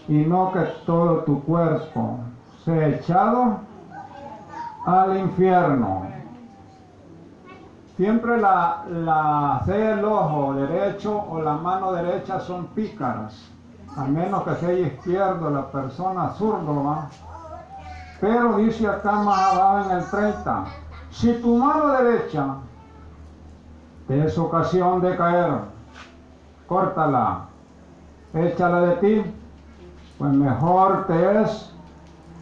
y 0.07 0.25
no 0.25 0.51
que 0.51 0.61
todo 0.85 1.19
tu 1.19 1.43
cuerpo 1.43 2.19
sea 2.65 2.87
echado 2.89 3.59
al 4.85 5.17
infierno. 5.17 6.07
Siempre 7.95 8.37
la, 8.39 8.83
la 8.89 9.61
C 9.65 9.73
del 9.73 10.03
ojo 10.03 10.55
derecho 10.55 11.23
o 11.29 11.41
la 11.41 11.53
mano 11.53 11.91
derecha 11.91 12.39
son 12.39 12.65
pícaras, 12.67 13.51
a 13.95 14.05
menos 14.05 14.43
que 14.43 14.55
sea 14.55 14.73
izquierdo 14.73 15.51
la 15.51 15.71
persona 15.71 16.29
zurdo. 16.29 17.05
Pero 18.19 18.57
dice 18.57 18.87
acá 18.87 19.11
más 19.13 19.53
abajo 19.53 19.89
en 19.89 19.97
el 19.97 20.05
30, 20.09 20.65
si 21.11 21.33
tu 21.41 21.57
mano 21.57 21.87
derecha 21.89 22.55
es 24.09 24.37
ocasión 24.37 25.01
de 25.01 25.15
caer, 25.15 25.53
córtala, 26.67 27.45
échala 28.33 28.81
de 28.81 28.95
ti, 28.97 29.33
pues 30.17 30.33
mejor 30.33 31.05
te 31.07 31.41
es 31.41 31.71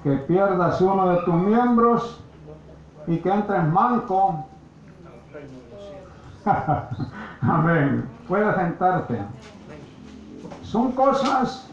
que 0.04 0.12
pierdas 0.12 0.82
uno 0.82 1.10
de 1.10 1.18
tus 1.24 1.34
miembros 1.36 2.20
y 3.08 3.18
que 3.18 3.30
entres 3.30 3.64
manco. 3.68 4.46
Amén. 7.42 8.10
Puedes 8.28 8.56
sentarte. 8.56 9.20
Son 10.64 10.92
cosas 10.92 11.68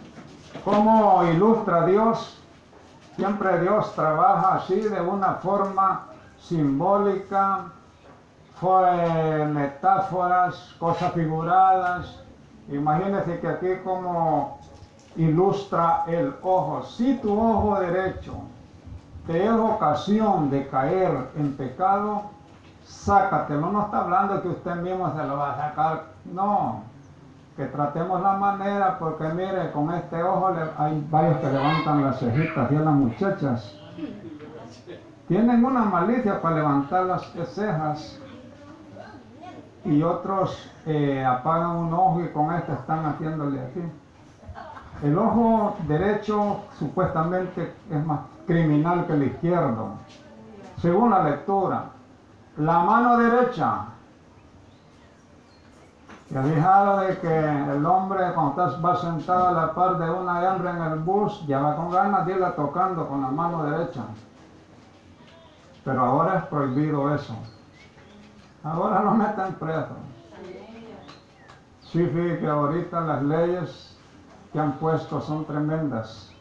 como 0.65 1.25
ilustra 1.25 1.87
Dios. 1.87 2.43
Siempre 3.17 3.61
Dios 3.61 3.95
trabaja 3.95 4.57
así 4.57 4.81
de 4.81 5.01
una 5.01 5.35
forma 5.35 6.07
simbólica, 6.39 7.73
fue 8.61 9.47
metáforas, 9.47 10.75
cosas 10.79 11.13
figuradas. 11.13 12.21
Imagínense 12.69 13.39
que 13.41 13.49
aquí 13.49 13.69
como 13.85 14.59
ilustra 15.17 16.05
el 16.07 16.35
ojo. 16.43 16.83
Si 16.85 17.19
tu 17.19 17.39
ojo 17.39 17.81
derecho 17.81 18.35
te 19.27 19.45
es 19.45 19.53
ocasión 19.53 20.51
de 20.51 20.69
caer 20.69 21.31
en 21.37 21.57
pecado, 21.57 22.23
sácatelo. 22.85 23.73
No 23.73 23.83
está 23.83 24.01
hablando 24.01 24.41
que 24.43 24.49
usted 24.49 24.77
mismo 24.77 25.13
se 25.17 25.25
lo 25.25 25.37
va 25.37 25.53
a 25.53 25.57
sacar. 25.57 26.05
No, 26.25 26.83
que 27.57 27.67
tratemos 27.67 28.23
la 28.23 28.35
manera, 28.35 28.99
porque 28.99 29.25
mire, 29.29 29.71
con 29.73 29.93
este 29.93 30.23
ojo 30.23 30.55
hay 30.79 31.07
varios 31.11 31.39
que 31.39 31.51
levantan 31.51 32.05
las 32.05 32.19
cejitas 32.21 32.71
y 32.71 32.75
las 32.75 32.95
muchachas. 32.95 33.79
Tienen 35.29 35.65
una 35.65 35.83
malicia 35.83 36.41
para 36.41 36.57
levantar 36.57 37.05
las 37.07 37.23
cejas 37.55 38.21
y 39.87 40.03
otros 40.03 40.71
eh, 40.85 41.25
apagan 41.25 41.77
un 41.77 41.93
ojo 41.93 42.21
y 42.21 42.29
con 42.31 42.53
este 42.53 42.73
están 42.73 43.07
haciéndole 43.07 43.61
aquí. 43.61 43.83
El 45.03 45.19
ojo 45.19 45.77
derecho 45.87 46.63
supuestamente 46.79 47.75
es 47.91 48.07
más 48.07 48.21
criminal 48.47 49.07
que 49.07 49.13
el 49.13 49.23
izquierdo, 49.25 49.91
según 50.81 51.11
la 51.11 51.23
lectura. 51.23 51.85
La 52.57 52.79
mano 52.81 53.19
derecha, 53.19 53.89
¿te 56.29 56.39
has 56.39 56.47
fijado 56.47 57.01
de 57.01 57.19
que 57.19 57.73
el 57.75 57.85
hombre 57.85 58.33
cuando 58.35 58.81
va 58.81 58.97
sentado 58.97 59.49
a 59.49 59.53
la 59.53 59.75
par 59.75 59.99
de 59.99 60.11
una 60.11 60.43
hembra 60.43 60.71
en 60.71 60.93
el 60.93 60.99
bus, 61.01 61.47
ya 61.47 61.61
va 61.61 61.77
con 61.77 61.91
ganas 61.91 62.25
de 62.25 62.33
irla 62.33 62.57
tocando 62.57 63.07
con 63.07 63.21
la 63.21 63.29
mano 63.29 63.65
derecha? 63.65 64.01
Pero 65.85 66.03
ahora 66.03 66.39
es 66.39 66.45
prohibido 66.47 67.15
eso. 67.15 67.37
Ahora 68.65 69.03
lo 69.03 69.13
meten 69.13 69.55
preso. 69.55 69.97
Sí, 71.81 72.05
que 72.13 72.47
ahorita 72.49 73.01
las 73.01 73.23
leyes 73.23 73.97
que 74.53 74.59
han 74.61 74.73
puesto 74.73 75.21
son 75.21 75.45
tremendas. 75.45 76.33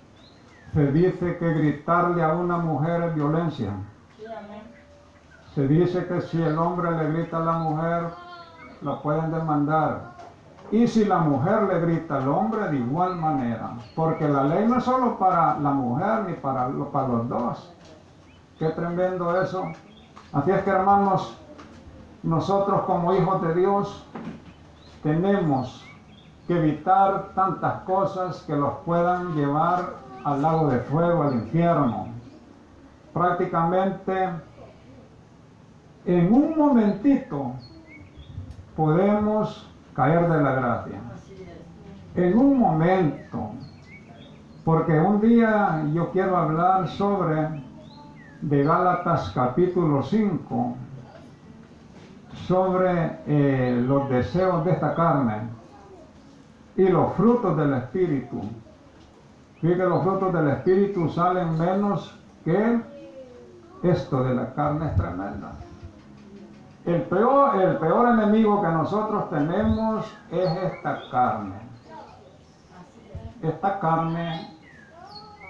Se 0.73 0.91
dice 0.91 1.37
que 1.37 1.53
gritarle 1.53 2.23
a 2.23 2.33
una 2.33 2.57
mujer 2.57 3.03
es 3.03 3.15
violencia. 3.15 3.71
Se 5.53 5.67
dice 5.67 6.05
que 6.07 6.19
si 6.21 6.41
el 6.41 6.57
hombre 6.57 6.91
le 6.91 7.13
grita 7.13 7.37
a 7.37 7.41
la 7.41 7.53
mujer, 7.53 8.09
la 8.81 9.01
pueden 9.01 9.31
demandar. 9.31 10.15
Y 10.71 10.87
si 10.87 11.05
la 11.05 11.19
mujer 11.19 11.63
le 11.63 11.79
grita 11.79 12.17
al 12.17 12.27
hombre, 12.27 12.67
de 12.69 12.77
igual 12.77 13.15
manera. 13.15 13.69
Porque 13.95 14.27
la 14.27 14.43
ley 14.43 14.67
no 14.67 14.77
es 14.79 14.83
solo 14.83 15.17
para 15.17 15.57
la 15.59 15.69
mujer 15.71 16.25
ni 16.27 16.33
para, 16.33 16.67
lo- 16.67 16.89
para 16.91 17.07
los 17.07 17.29
dos. 17.29 17.71
Qué 18.59 18.69
tremendo 18.69 19.39
eso. 19.41 19.63
Así 20.33 20.51
es 20.51 20.61
que 20.63 20.69
hermanos, 20.71 21.37
nosotros 22.25 22.81
como 22.81 23.13
hijos 23.13 23.41
de 23.43 23.53
Dios 23.53 24.03
tenemos 25.03 25.85
que 26.47 26.57
evitar 26.57 27.33
tantas 27.35 27.83
cosas 27.83 28.41
que 28.47 28.55
los 28.55 28.73
puedan 28.83 29.35
llevar 29.35 29.93
al 30.23 30.41
lago 30.41 30.69
de 30.69 30.79
fuego, 30.79 31.21
al 31.21 31.35
infierno. 31.35 32.07
Prácticamente 33.13 34.29
en 36.05 36.33
un 36.33 36.57
momentito 36.57 37.53
podemos 38.75 39.71
caer 39.93 40.27
de 40.27 40.41
la 40.41 40.51
gracia. 40.51 40.99
En 42.15 42.37
un 42.37 42.59
momento. 42.59 43.51
Porque 44.63 44.99
un 44.99 45.21
día 45.21 45.85
yo 45.93 46.09
quiero 46.09 46.35
hablar 46.37 46.87
sobre 46.87 47.63
de 48.41 48.63
Gálatas 48.63 49.31
capítulo 49.35 50.01
5 50.01 50.75
sobre 52.47 53.19
eh, 53.25 53.83
los 53.87 54.09
deseos 54.09 54.65
de 54.65 54.71
esta 54.71 54.93
carne 54.93 55.49
y 56.75 56.87
los 56.87 57.13
frutos 57.13 57.57
del 57.57 57.73
Espíritu. 57.73 58.41
Fíjate 59.61 59.83
los 59.85 60.03
frutos 60.03 60.33
del 60.33 60.49
Espíritu 60.49 61.09
salen 61.09 61.57
menos 61.57 62.17
que 62.43 62.81
esto 63.83 64.23
de 64.23 64.35
la 64.35 64.53
carne 64.53 64.87
es 64.87 64.95
tremenda. 64.95 65.53
El 66.85 67.01
peor, 67.03 67.61
el 67.61 67.77
peor 67.77 68.09
enemigo 68.09 68.61
que 68.61 68.67
nosotros 68.67 69.29
tenemos 69.29 70.05
es 70.31 70.51
esta 70.71 70.99
carne. 71.09 71.55
Esta 73.41 73.79
carne 73.79 74.55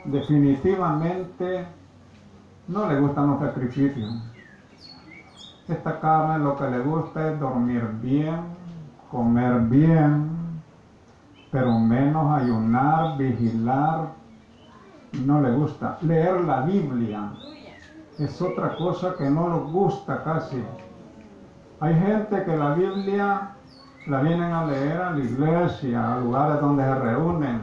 definitivamente 0.06 1.68
no 2.68 2.88
le 2.88 3.00
gustan 3.00 3.32
los 3.32 3.40
sacrificios. 3.40 4.35
Esta 5.68 6.00
carne 6.00 6.44
lo 6.44 6.56
que 6.56 6.70
le 6.70 6.80
gusta 6.80 7.32
es 7.32 7.40
dormir 7.40 7.84
bien, 8.00 8.40
comer 9.10 9.62
bien, 9.62 10.62
pero 11.52 11.80
menos 11.80 12.40
ayunar, 12.40 13.18
vigilar. 13.18 14.10
No 15.26 15.42
le 15.42 15.52
gusta. 15.54 15.98
Leer 16.02 16.42
la 16.42 16.62
Biblia 16.62 17.32
es 18.20 18.42
otra 18.42 18.76
cosa 18.76 19.16
que 19.18 19.28
no 19.30 19.50
les 19.50 19.72
gusta 19.72 20.24
casi. 20.24 20.64
Hay 21.80 21.96
gente 21.96 22.44
que 22.44 22.56
la 22.56 22.76
Biblia 22.76 23.56
la 24.06 24.22
vienen 24.22 24.52
a 24.52 24.66
leer 24.66 25.02
a 25.02 25.12
la 25.12 25.20
iglesia, 25.20 26.14
a 26.14 26.20
lugares 26.20 26.62
donde 26.62 26.84
se 26.84 26.96
reúnen, 26.96 27.62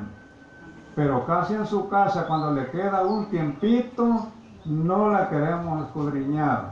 pero 0.97 1.25
casi 1.25 1.55
en 1.55 1.67
su 1.67 1.89
casa 1.89 2.27
cuando 2.27 2.53
le 2.53 2.69
queda 2.71 3.03
un 3.03 3.27
tiempito 3.27 4.27
no 4.65 5.11
la 5.11 5.29
queremos 5.29 5.87
escudriñar. 5.87 6.72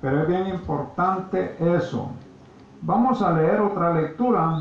Pero 0.00 0.22
es 0.22 0.28
bien 0.28 0.48
importante 0.48 1.56
eso. 1.60 2.10
Vamos 2.82 3.22
a 3.22 3.32
leer 3.32 3.60
otra 3.60 3.94
lectura 3.94 4.60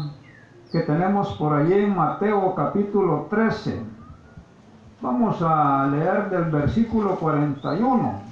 que 0.71 0.81
tenemos 0.81 1.33
por 1.33 1.53
allí 1.53 1.73
en 1.73 1.95
Mateo 1.95 2.55
capítulo 2.55 3.27
13. 3.29 3.81
Vamos 5.01 5.41
a 5.41 5.87
leer 5.87 6.29
del 6.29 6.45
versículo 6.45 7.15
41. 7.15 8.25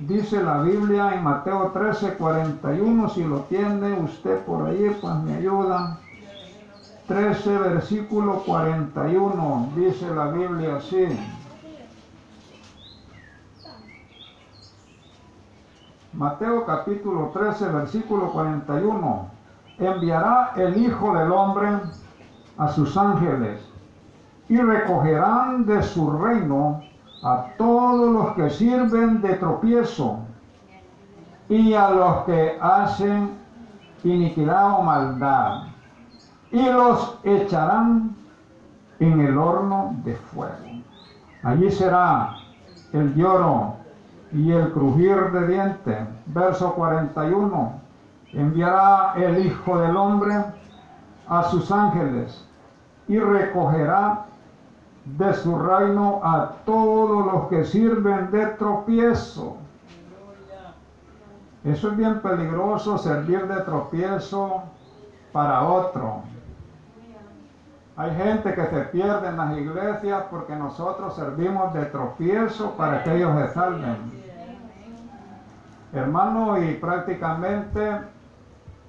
Dice 0.00 0.42
la 0.42 0.62
Biblia 0.62 1.14
en 1.14 1.22
Mateo 1.22 1.70
13, 1.72 2.14
41, 2.14 3.08
si 3.10 3.22
lo 3.22 3.40
tiene 3.40 3.92
usted 4.00 4.38
por 4.44 4.66
ahí, 4.66 4.96
pues 5.00 5.14
me 5.16 5.34
ayuda. 5.34 5.98
13, 7.06 7.58
versículo 7.58 8.42
41, 8.46 9.72
dice 9.76 10.14
la 10.14 10.28
Biblia 10.28 10.76
así. 10.76 11.06
Mateo 16.20 16.66
capítulo 16.66 17.30
13, 17.32 17.68
versículo 17.70 18.30
41. 18.30 19.26
Enviará 19.78 20.52
el 20.54 20.76
Hijo 20.76 21.14
del 21.16 21.32
Hombre 21.32 21.80
a 22.58 22.68
sus 22.68 22.94
ángeles 22.94 23.66
y 24.46 24.58
recogerán 24.58 25.64
de 25.64 25.82
su 25.82 26.12
reino 26.12 26.82
a 27.22 27.46
todos 27.56 28.12
los 28.12 28.34
que 28.34 28.50
sirven 28.50 29.22
de 29.22 29.36
tropiezo 29.36 30.18
y 31.48 31.72
a 31.72 31.88
los 31.88 32.24
que 32.26 32.58
hacen 32.60 33.38
iniquidad 34.04 34.78
o 34.78 34.82
maldad 34.82 35.68
y 36.50 36.62
los 36.66 37.18
echarán 37.24 38.14
en 38.98 39.20
el 39.22 39.38
horno 39.38 39.96
de 40.04 40.16
fuego. 40.16 40.82
Allí 41.42 41.70
será 41.70 42.36
el 42.92 43.14
lloro 43.14 43.79
y 44.32 44.52
el 44.52 44.72
crujir 44.72 45.30
de 45.32 45.46
dientes. 45.46 45.98
Verso 46.26 46.74
41. 46.74 47.80
Enviará 48.32 49.14
el 49.16 49.46
Hijo 49.46 49.78
del 49.78 49.96
Hombre 49.96 50.44
a 51.28 51.42
sus 51.44 51.70
ángeles 51.70 52.46
y 53.08 53.18
recogerá 53.18 54.26
de 55.04 55.34
su 55.34 55.58
reino 55.58 56.20
a 56.22 56.52
todos 56.64 57.32
los 57.32 57.48
que 57.48 57.64
sirven 57.64 58.30
de 58.30 58.46
tropiezo. 58.46 59.56
Eso 61.64 61.88
es 61.90 61.96
bien 61.96 62.20
peligroso, 62.20 62.98
servir 62.98 63.46
de 63.46 63.60
tropiezo 63.62 64.62
para 65.32 65.62
otro. 65.62 66.22
Hay 67.96 68.14
gente 68.16 68.54
que 68.54 68.66
se 68.66 68.80
pierde 68.84 69.28
en 69.28 69.36
las 69.36 69.58
iglesias 69.58 70.24
porque 70.30 70.56
nosotros 70.56 71.14
servimos 71.16 71.74
de 71.74 71.84
tropiezo 71.86 72.70
para 72.72 73.02
que 73.02 73.16
ellos 73.16 73.36
se 73.36 73.52
salven. 73.52 74.19
Hermano, 75.92 76.62
y 76.62 76.74
prácticamente 76.74 78.00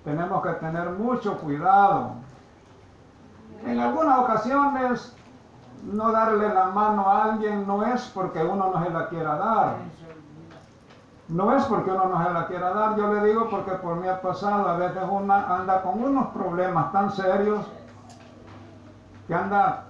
tenemos 0.04 0.44
que 0.44 0.50
tener 0.54 0.90
mucho 0.92 1.38
cuidado. 1.38 2.12
En 3.66 3.80
algunas 3.80 4.20
ocasiones, 4.20 5.16
no 5.84 6.12
darle 6.12 6.54
la 6.54 6.66
mano 6.66 7.08
a 7.08 7.24
alguien 7.26 7.66
no 7.66 7.84
es 7.84 8.06
porque 8.14 8.44
uno 8.44 8.72
no 8.72 8.84
se 8.84 8.90
la 8.92 9.08
quiera 9.08 9.36
dar. 9.36 9.76
No 11.28 11.56
es 11.56 11.64
porque 11.66 11.92
uno 11.92 12.06
no 12.06 12.24
se 12.24 12.34
la 12.34 12.48
quiera 12.48 12.72
dar, 12.72 12.96
yo 12.98 13.14
le 13.14 13.24
digo 13.26 13.50
porque 13.50 13.72
por 13.72 13.96
mí 13.96 14.08
ha 14.08 14.22
pasado, 14.22 14.68
a 14.68 14.76
veces 14.76 15.02
uno 15.10 15.34
anda 15.34 15.82
con 15.82 16.04
unos 16.04 16.28
problemas 16.28 16.92
tan 16.92 17.10
serios 17.12 17.66
que 19.28 19.34
anda, 19.34 19.86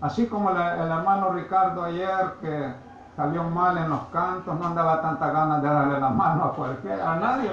así 0.00 0.26
como 0.26 0.50
el, 0.50 0.56
el 0.56 0.90
hermano 0.90 1.30
Ricardo 1.30 1.82
ayer 1.82 2.34
que 2.40 2.72
salió 3.16 3.44
mal 3.44 3.76
en 3.78 3.90
los 3.90 4.00
cantos, 4.12 4.58
no 4.58 4.66
andaba 4.66 5.02
tantas 5.02 5.32
ganas 5.32 5.62
de 5.62 5.68
darle 5.68 6.00
la 6.00 6.10
mano 6.10 6.44
a 6.44 6.52
cualquiera, 6.54 7.12
a 7.12 7.16
nadie. 7.16 7.50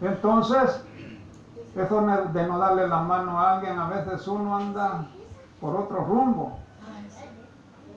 Entonces, 0.00 0.84
eso 1.76 2.00
de 2.32 2.46
no 2.46 2.58
darle 2.58 2.88
la 2.88 3.00
mano 3.00 3.38
a 3.38 3.54
alguien, 3.54 3.78
a 3.78 3.88
veces 3.88 4.26
uno 4.26 4.56
anda 4.56 5.06
por 5.60 5.76
otro 5.76 6.04
rumbo. 6.04 6.58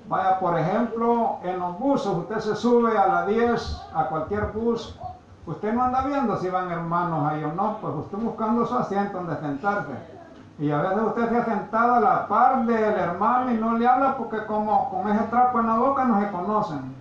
Vaya, 0.07 0.37
por 0.39 0.59
ejemplo, 0.59 1.37
en 1.43 1.59
los 1.59 1.79
buses, 1.79 2.07
usted 2.07 2.39
se 2.39 2.55
sube 2.55 2.97
a 2.97 3.07
la 3.07 3.25
10 3.25 3.81
a 3.95 4.05
cualquier 4.05 4.51
bus, 4.51 4.99
usted 5.47 5.73
no 5.73 5.83
anda 5.83 6.03
viendo 6.03 6.37
si 6.37 6.49
van 6.49 6.69
hermanos 6.69 7.31
ahí 7.31 7.43
o 7.43 7.53
no, 7.53 7.77
pues 7.77 7.95
usted 7.95 8.17
buscando 8.17 8.65
su 8.65 8.75
asiento 8.75 9.17
donde 9.17 9.37
sentarse. 9.37 10.22
Y 10.59 10.69
a 10.69 10.81
veces 10.81 10.99
usted 11.07 11.29
se 11.29 11.37
ha 11.37 11.45
sentado 11.45 11.95
a 11.95 11.99
la 11.99 12.27
par 12.27 12.65
del 12.65 12.77
hermano 12.77 13.51
y 13.51 13.57
no 13.57 13.77
le 13.77 13.87
habla 13.87 14.17
porque 14.17 14.45
como 14.45 14.89
con 14.89 15.09
ese 15.09 15.23
trapo 15.25 15.59
en 15.59 15.67
la 15.67 15.77
boca 15.77 16.05
no 16.05 16.19
se 16.19 16.31
conocen. 16.31 16.93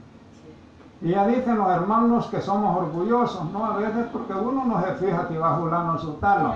Y 1.02 1.10
ya 1.10 1.26
dicen 1.26 1.58
los 1.58 1.68
hermanos 1.68 2.26
que 2.28 2.40
somos 2.40 2.76
orgullosos, 2.76 3.44
¿no? 3.50 3.66
A 3.66 3.76
veces 3.76 4.06
porque 4.12 4.32
uno 4.32 4.64
no 4.64 4.80
se 4.82 4.94
fija 4.94 5.26
si 5.28 5.36
va 5.36 5.56
fulano 5.56 5.98
su 5.98 6.12
talo. 6.14 6.54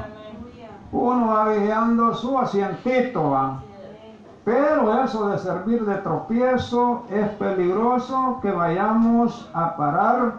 Uno 0.93 1.29
va 1.29 1.49
vigiando 1.49 2.15
su 2.15 2.39
asientito, 2.39 3.31
¿va? 3.31 3.61
Pero 4.45 5.03
eso 5.03 5.29
de 5.29 5.39
servir 5.39 5.85
de 5.85 5.97
tropiezo 5.97 7.03
es 7.11 7.29
peligroso 7.31 8.39
que 8.41 8.53
vayamos 8.53 9.51
a 9.53 9.77
parar 9.77 10.35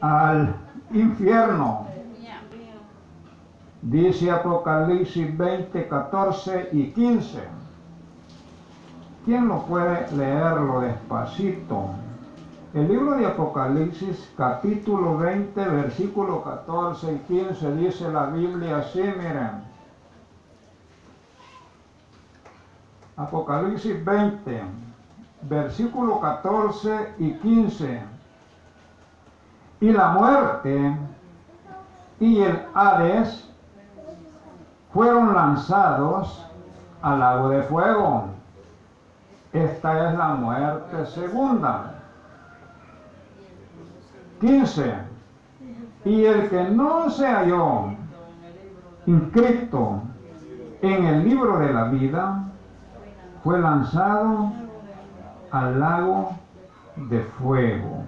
al 0.00 0.54
infierno. 0.90 1.83
Dice 3.84 4.30
Apocalipsis 4.30 5.36
20, 5.36 5.88
14 5.88 6.70
y 6.72 6.90
15. 6.92 7.38
¿Quién 9.26 9.46
lo 9.46 9.60
puede 9.66 10.10
leerlo 10.12 10.80
despacito? 10.80 11.90
El 12.72 12.88
libro 12.88 13.10
de 13.16 13.26
Apocalipsis, 13.26 14.32
capítulo 14.38 15.18
20, 15.18 15.62
versículo 15.66 16.42
14 16.42 17.12
y 17.12 17.18
15, 17.18 17.76
dice 17.76 18.10
la 18.10 18.24
Biblia 18.26 18.78
así, 18.78 19.02
miren. 19.02 19.62
Apocalipsis 23.18 24.02
20, 24.02 24.62
versículo 25.42 26.20
14 26.20 27.16
y 27.18 27.32
15. 27.34 28.02
Y 29.80 29.92
la 29.92 30.08
muerte 30.08 30.96
y 32.18 32.40
el 32.40 32.62
Hades 32.72 33.50
fueron 34.94 35.34
lanzados 35.34 36.46
al 37.02 37.18
lago 37.18 37.48
de 37.48 37.62
fuego. 37.64 38.26
Esta 39.52 40.08
es 40.08 40.16
la 40.16 40.28
muerte 40.28 41.06
segunda. 41.06 41.94
15. 44.40 44.94
Y 46.04 46.24
el 46.24 46.48
que 46.48 46.64
no 46.70 47.10
se 47.10 47.26
halló 47.26 47.92
inscrito 49.06 50.00
en 50.80 51.04
el 51.04 51.24
libro 51.24 51.58
de 51.58 51.72
la 51.72 51.84
vida 51.84 52.44
fue 53.42 53.58
lanzado 53.58 54.52
al 55.50 55.80
lago 55.80 56.36
de 56.96 57.20
fuego. 57.20 58.04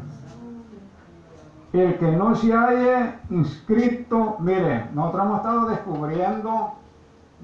El 1.80 1.98
que 1.98 2.10
no 2.10 2.34
se 2.34 2.54
haya 2.54 3.20
inscrito, 3.28 4.36
mire, 4.38 4.88
nosotros 4.94 5.26
hemos 5.26 5.36
estado 5.38 5.66
descubriendo 5.66 6.72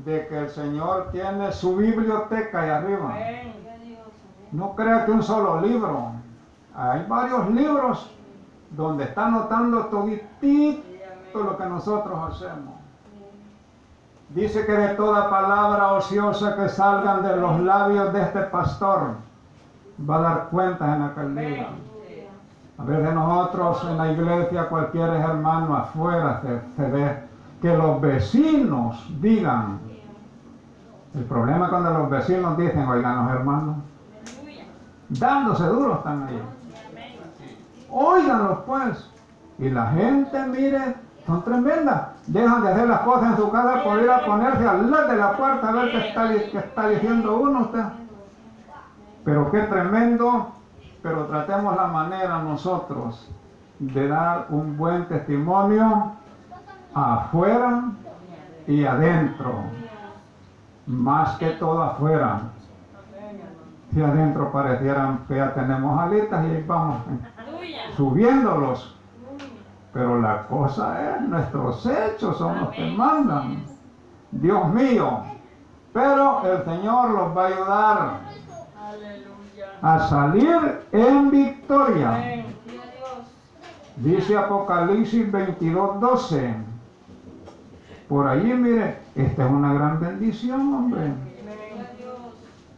de 0.05 0.27
que 0.27 0.39
el 0.39 0.49
Señor 0.49 1.11
tiene 1.13 1.53
su 1.53 1.77
biblioteca 1.77 2.63
ahí 2.63 2.71
arriba. 2.71 3.15
No 4.53 4.75
crea 4.75 5.05
que 5.05 5.11
un 5.11 5.23
solo 5.23 5.61
libro. 5.61 6.13
Hay 6.75 7.05
varios 7.07 7.51
libros 7.51 8.11
donde 8.71 9.05
está 9.05 9.27
anotando 9.27 9.87
toditito 9.87 10.83
lo 11.35 11.57
que 11.59 11.67
nosotros 11.67 12.19
hacemos. 12.31 12.75
Dice 14.31 14.65
que 14.65 14.73
de 14.73 14.95
toda 14.95 15.29
palabra 15.29 15.93
ociosa 15.93 16.57
que 16.57 16.71
salgan 16.71 17.23
de 17.23 17.37
los 17.37 17.61
labios 17.61 18.15
de 18.15 18.23
este 18.23 18.41
pastor, 18.45 19.17
va 20.09 20.17
a 20.17 20.21
dar 20.21 20.49
cuenta 20.49 20.97
en 20.97 21.03
aquel 21.03 21.37
día. 21.37 21.69
A 22.79 22.85
veces 22.85 23.15
nosotros 23.15 23.85
en 23.89 23.99
la 23.99 24.13
iglesia, 24.13 24.69
cualquier 24.69 25.11
hermano 25.11 25.77
afuera 25.77 26.43
se, 26.77 26.91
ve 26.91 27.17
que 27.61 27.77
los 27.77 28.01
vecinos 28.01 29.07
digan. 29.21 29.79
El 31.15 31.25
problema 31.25 31.67
es 31.67 31.71
cuando 31.71 31.91
los 31.91 32.11
vecinos 32.11 32.57
dicen, 32.57 32.89
oigan 32.89 33.25
los 33.25 33.35
hermanos, 33.35 33.77
dándose 35.11 35.65
duro 35.67 35.95
están 35.95 36.25
ahí. 36.25 36.43
Óiganlos 37.91 38.59
pues. 38.67 39.09
Y 39.59 39.69
la 39.69 39.87
gente, 39.89 40.47
mire, 40.47 40.97
son 41.27 41.45
tremendas. 41.45 42.09
Dejan 42.27 42.63
de 42.63 42.73
hacer 42.73 42.89
las 42.89 43.01
cosas 43.01 43.31
en 43.31 43.37
su 43.37 43.51
casa 43.51 43.85
por 43.85 44.01
ir 44.01 44.11
a 44.11 44.25
ponerse 44.25 44.67
al 44.67 44.91
lado 44.91 45.09
de 45.09 45.17
la 45.17 45.37
puerta 45.37 45.69
a 45.69 45.73
ver 45.73 45.91
qué 45.91 46.09
está, 46.09 46.29
qué 46.29 46.59
está 46.59 46.89
diciendo 46.89 47.37
uno 47.37 47.61
usted. 47.61 47.85
Pero 49.25 49.51
qué 49.51 49.61
tremendo, 49.61 50.53
pero 51.03 51.27
tratemos 51.27 51.77
la 51.77 51.87
manera 51.89 52.39
nosotros 52.43 53.29
de 53.79 54.09
dar 54.09 54.47
un 54.51 54.77
buen 54.77 55.07
testimonio 55.09 56.13
afuera 56.95 57.91
y 58.67 58.85
adentro. 58.85 59.65
Más 60.87 61.37
que 61.39 61.51
todo 61.51 61.83
afuera. 61.83 62.43
Si 63.93 64.03
adentro 64.03 64.51
parecieran 64.53 65.27
ya 65.29 65.53
tenemos 65.53 65.99
alitas 65.99 66.45
y 66.47 66.51
ahí 66.51 66.65
vamos 66.67 67.03
subiéndolos. 67.97 68.97
Pero 69.93 70.21
la 70.21 70.47
cosa 70.47 71.17
es, 71.17 71.29
nuestros 71.29 71.85
hechos 71.85 72.39
son 72.39 72.61
los 72.61 72.71
que 72.71 72.91
mandan. 72.93 73.65
Dios 74.31 74.69
mío. 74.69 75.25
Pero 75.93 76.43
el 76.47 76.65
Señor 76.65 77.11
los 77.11 77.37
va 77.37 77.43
a 77.43 77.47
ayudar 77.49 78.21
a 79.83 80.09
salir 80.09 80.81
en 80.93 81.31
victoria. 81.31 82.45
Dice 83.97 84.37
Apocalipsis 84.37 85.31
22, 85.31 86.01
12. 86.01 86.55
Por 88.09 88.27
allí, 88.27 88.53
mire, 88.55 88.99
esta 89.17 89.45
es 89.45 89.51
una 89.51 89.75
gran 89.75 90.01
bendición, 90.01 90.73
hombre. 90.73 91.13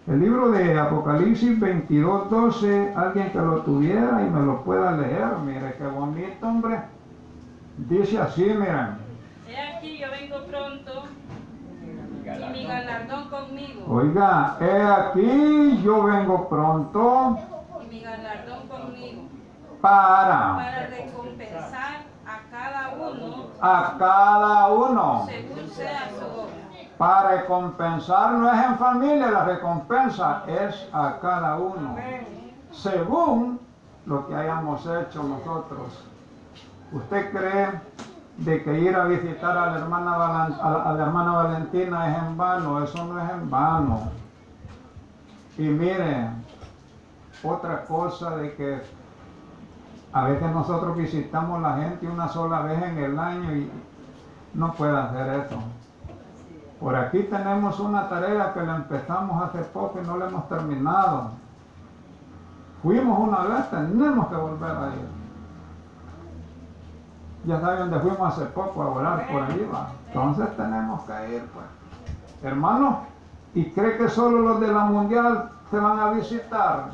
El 0.07 0.21
libro 0.21 0.51
de 0.51 0.79
Apocalipsis 0.79 1.59
22, 1.61 2.31
12, 2.31 2.93
alguien 2.95 3.31
que 3.33 3.39
lo 3.39 3.61
tuviera 3.63 4.23
y 4.23 4.31
me 4.31 4.43
lo 4.43 4.63
pueda 4.63 4.97
leer, 4.97 5.39
mire, 5.45 5.75
qué 5.79 5.87
bonito, 5.87 6.47
hombre. 6.47 6.81
Dice 7.77 8.19
así, 8.19 8.45
miren. 8.45 9.05
He 9.49 9.77
aquí, 9.77 9.99
yo 9.99 10.11
vengo 10.11 10.45
pronto 10.47 11.05
y 12.41 12.45
mi 12.53 12.65
galardón 12.67 13.29
conmigo. 13.29 13.85
Oiga, 13.89 14.57
he 14.61 14.83
aquí, 14.83 15.83
yo 15.83 16.05
vengo 16.05 16.49
pronto 16.49 17.39
Y 17.83 17.87
mi 17.87 18.01
galardón 18.01 18.69
conmigo. 18.69 19.23
para 19.81 20.57
Para 20.57 20.87
recompensar 20.87 22.05
a 22.27 22.51
cada 22.51 22.95
uno 22.95 23.47
a 23.61 23.95
cada 23.99 24.69
uno. 24.69 25.27
según 25.27 25.69
sea 25.69 26.09
su 26.11 26.25
obra. 26.41 26.65
Para 26.99 27.29
recompensar 27.31 28.33
no 28.33 28.53
es 28.53 28.65
en 28.67 28.79
familia, 28.79 29.31
la 29.31 29.45
recompensa 29.45 30.43
es 30.47 30.89
a 30.93 31.19
cada 31.21 31.57
uno. 31.57 31.97
Según 32.71 33.61
lo 34.07 34.27
que 34.27 34.35
hayamos 34.35 34.81
hecho 34.87 35.23
nosotros. 35.23 36.05
¿Usted 36.93 37.33
cree 37.33 37.69
de 38.39 38.63
que 38.65 38.81
ir 38.81 38.97
a 38.97 39.05
visitar 39.05 39.57
a 39.57 39.67
la 39.67 39.79
hermana, 39.79 40.15
a 40.17 40.93
la, 40.95 41.05
hermana 41.05 41.33
Valentina 41.33 42.11
es 42.11 42.23
en 42.23 42.37
vano? 42.37 42.83
Eso 42.83 43.05
no 43.05 43.23
es 43.23 43.31
en 43.31 43.51
vano. 43.51 44.11
Y 45.57 45.63
mire, 45.63 46.31
otra 47.43 47.85
cosa 47.85 48.37
de 48.37 48.55
que 48.55 48.83
a 50.13 50.25
veces 50.25 50.51
nosotros 50.53 50.97
visitamos 50.97 51.63
la 51.63 51.77
gente 51.77 52.07
una 52.07 52.29
sola 52.29 52.61
vez 52.63 52.83
en 52.83 52.99
el 52.99 53.19
año 53.19 53.55
y 53.55 53.71
no 54.55 54.73
puede 54.73 54.97
hacer 54.97 55.45
eso. 55.45 55.63
Por 56.81 56.95
aquí 56.97 57.21
tenemos 57.25 57.79
una 57.81 58.09
tarea 58.09 58.53
que 58.53 58.61
la 58.61 58.77
empezamos 58.77 59.43
hace 59.43 59.61
poco 59.65 60.01
y 60.03 60.07
no 60.07 60.17
la 60.17 60.27
hemos 60.27 60.49
terminado. 60.49 61.31
Fuimos 62.83 63.19
una 63.19 63.39
vez, 63.43 63.71
tenemos 63.71 64.29
que 64.29 64.37
volver 64.37 64.71
a 64.71 64.87
ir. 64.89 65.24
Ya 67.45 67.61
saben 67.61 67.91
dónde 67.91 68.01
fuimos 68.01 68.33
hace 68.33 68.47
poco 68.47 68.83
a 68.83 68.89
orar 68.89 69.29
por 69.29 69.43
ahí. 69.43 69.69
Entonces 70.07 70.57
tenemos 70.57 71.03
que 71.03 71.37
ir, 71.37 71.45
pues. 71.53 71.67
Hermano, 72.43 73.01
¿y 73.55 73.71
cree 73.71 73.97
que 73.99 74.09
solo 74.09 74.39
los 74.41 74.61
de 74.61 74.69
la 74.69 74.85
mundial 74.85 75.51
se 75.71 75.79
van 75.79 75.99
a 75.99 76.11
visitar? 76.13 76.87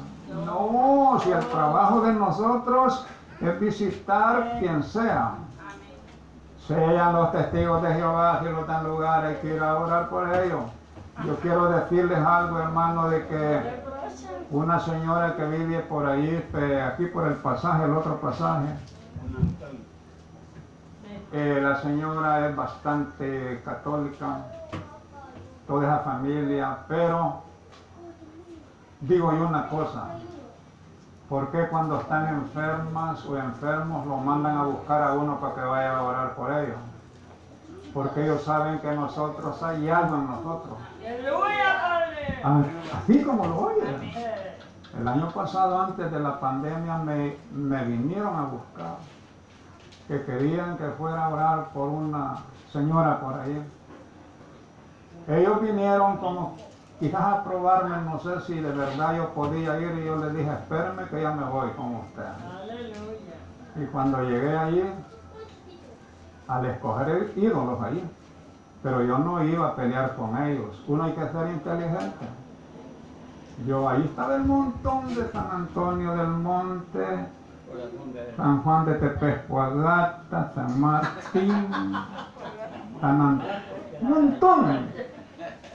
No, 0.46 1.18
si 1.22 1.30
el 1.30 1.44
trabajo 1.46 2.00
de 2.02 2.12
nosotros 2.14 3.06
es 3.40 3.60
visitar 3.60 4.58
quien 4.60 4.82
sea. 4.82 5.34
Sean 6.66 7.14
los 7.14 7.32
testigos 7.32 7.82
de 7.82 7.94
Jehová, 7.94 8.40
si 8.40 8.48
no 8.48 8.60
están 8.60 8.84
lugar, 8.84 9.24
hay 9.24 9.36
que 9.36 9.54
ir 9.54 9.62
a 9.62 9.76
orar 9.76 10.08
por 10.08 10.32
ellos. 10.32 10.60
Yo 11.24 11.36
quiero 11.36 11.70
decirles 11.70 12.18
algo, 12.18 12.58
hermano, 12.58 13.08
de 13.08 13.26
que 13.26 13.82
una 14.50 14.78
señora 14.80 15.36
que 15.36 15.44
vive 15.46 15.80
por 15.80 16.06
ahí, 16.06 16.28
este, 16.28 16.80
aquí 16.80 17.06
por 17.06 17.26
el 17.26 17.34
pasaje, 17.34 17.84
el 17.84 17.92
otro 17.92 18.20
pasaje, 18.20 18.68
eh, 21.32 21.60
la 21.62 21.80
señora 21.80 22.48
es 22.48 22.56
bastante 22.56 23.62
católica, 23.64 24.38
toda 25.66 25.84
esa 25.86 25.98
familia, 26.00 26.78
pero 26.88 27.42
digo 29.00 29.32
yo 29.32 29.46
una 29.46 29.68
cosa, 29.68 30.08
¿por 31.28 31.50
qué 31.52 31.68
cuando 31.68 32.00
están 32.00 32.28
enfermas 32.34 33.24
o 33.26 33.38
enfermos 33.38 34.06
lo 34.06 34.16
mandan 34.16 34.58
a 34.58 34.64
buscar 34.64 35.02
a 35.02 35.12
uno 35.12 35.38
para 35.38 35.54
que 35.54 35.60
vaya 35.60 35.96
a 35.98 36.02
orar 36.02 36.34
por 36.34 36.52
ellos? 36.52 36.78
Porque 37.94 38.24
ellos 38.24 38.42
saben 38.42 38.80
que 38.80 38.90
nosotros 38.92 39.62
hay 39.62 39.88
algo 39.88 40.16
en 40.16 40.26
nosotros. 40.26 40.78
Ah, 42.42 42.62
Así 42.96 43.22
como 43.22 43.46
lo 43.46 43.58
oyen. 43.66 44.12
El 44.98 45.06
año 45.06 45.30
pasado, 45.30 45.80
antes 45.80 46.10
de 46.10 46.18
la 46.18 46.40
pandemia, 46.40 46.98
me, 46.98 47.36
me 47.52 47.84
vinieron 47.84 48.36
a 48.36 48.42
buscar 48.42 48.96
que 50.10 50.24
querían 50.24 50.76
que 50.76 50.88
fuera 50.98 51.26
a 51.26 51.28
orar 51.28 51.68
por 51.72 51.88
una 51.88 52.38
señora 52.72 53.20
por 53.20 53.32
ahí. 53.34 53.64
Ellos 55.28 55.62
vinieron 55.62 56.16
como 56.16 56.56
quizás 56.98 57.22
a 57.22 57.44
probarme, 57.44 57.96
no 58.10 58.18
sé 58.18 58.40
si 58.40 58.54
de 58.54 58.72
verdad 58.72 59.16
yo 59.16 59.28
podía 59.28 59.78
ir 59.78 60.00
y 60.00 60.06
yo 60.06 60.16
les 60.16 60.34
dije, 60.34 60.50
espéreme 60.50 61.04
que 61.04 61.22
ya 61.22 61.30
me 61.30 61.44
voy 61.44 61.70
con 61.76 61.94
usted. 61.94 62.24
Aleluya. 62.60 63.36
Y 63.76 63.86
cuando 63.92 64.24
llegué 64.24 64.58
allí, 64.58 64.82
al 66.48 66.66
escoger 66.66 67.32
ídolos 67.36 67.80
allí, 67.80 68.02
pero 68.82 69.04
yo 69.04 69.16
no 69.16 69.44
iba 69.44 69.68
a 69.68 69.76
pelear 69.76 70.16
con 70.16 70.36
ellos. 70.42 70.82
Uno 70.88 71.04
hay 71.04 71.12
que 71.12 71.28
ser 71.28 71.50
inteligente. 71.50 72.26
Yo 73.64 73.88
ahí 73.88 74.02
estaba 74.02 74.34
el 74.34 74.44
montón 74.44 75.14
de 75.14 75.28
San 75.28 75.48
Antonio 75.52 76.16
del 76.16 76.30
Monte 76.30 77.28
San 78.36 78.62
Juan 78.62 78.86
de 78.86 78.94
Tepescuaglata, 78.94 80.52
San 80.54 80.80
Martín, 80.80 81.70
San 83.00 83.20
An- 83.20 83.42
montón. 84.02 84.88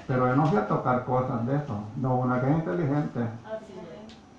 Pero 0.07 0.27
yo 0.27 0.35
no 0.35 0.45
a 0.45 0.67
tocar 0.67 1.05
cosas 1.05 1.45
de 1.47 1.55
eso. 1.55 1.75
No, 1.97 2.15
una 2.15 2.41
que 2.41 2.49
es 2.51 2.57
inteligente. 2.57 3.19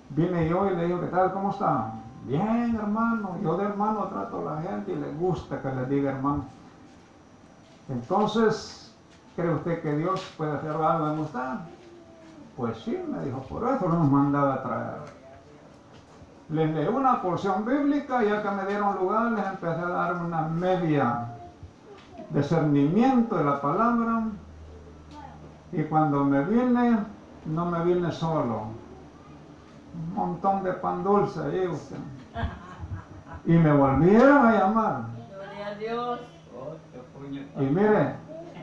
Vine 0.09 0.49
yo 0.49 0.67
y 0.67 0.75
le 0.75 0.85
digo, 0.85 1.01
¿qué 1.01 1.07
tal? 1.07 1.31
¿Cómo 1.33 1.51
está? 1.51 1.91
Bien, 2.25 2.75
hermano. 2.75 3.37
Yo 3.43 3.57
de 3.57 3.65
hermano 3.65 4.07
trato 4.07 4.39
a 4.47 4.55
la 4.55 4.61
gente 4.61 4.91
y 4.91 4.95
le 4.95 5.11
gusta 5.11 5.61
que 5.61 5.71
le 5.71 5.85
diga 5.85 6.11
hermano. 6.11 6.45
Entonces, 7.89 8.93
¿cree 9.35 9.53
usted 9.53 9.81
que 9.81 9.95
Dios 9.95 10.21
puede 10.37 10.53
hacer 10.53 10.71
algo 10.71 11.07
en 11.07 11.19
usted? 11.19 11.39
Pues 12.55 12.77
sí, 12.79 12.97
me 13.09 13.23
dijo, 13.25 13.39
por 13.41 13.63
eso 13.69 13.87
nos 13.87 14.09
mandaba 14.09 14.55
a 14.55 14.63
traer. 14.63 15.16
Les 16.49 16.73
leí 16.73 16.87
una 16.87 17.21
porción 17.21 17.65
bíblica 17.65 18.23
y 18.23 18.29
ya 18.29 18.41
que 18.41 18.51
me 18.51 18.65
dieron 18.65 18.95
lugar 18.95 19.33
les 19.33 19.45
empecé 19.45 19.81
a 19.81 19.89
dar 19.89 20.15
una 20.15 20.43
media 20.43 21.27
discernimiento 22.29 23.37
de 23.37 23.43
la 23.43 23.61
palabra. 23.61 24.23
Y 25.71 25.83
cuando 25.83 26.23
me 26.23 26.43
vine, 26.45 26.99
no 27.45 27.65
me 27.65 27.83
vine 27.83 28.11
solo. 28.11 28.67
Un 29.93 30.15
montón 30.15 30.63
de 30.63 30.73
pan 30.73 31.03
dulce 31.03 31.41
ahí 31.41 31.67
usted. 31.67 31.97
Y 33.45 33.53
me 33.53 33.73
volvieron 33.73 34.45
a 34.45 34.51
llamar. 34.53 35.01
Gloria 35.29 35.67
a 35.67 35.75
Dios. 35.75 36.19
Y 37.57 37.63
mire, 37.63 38.15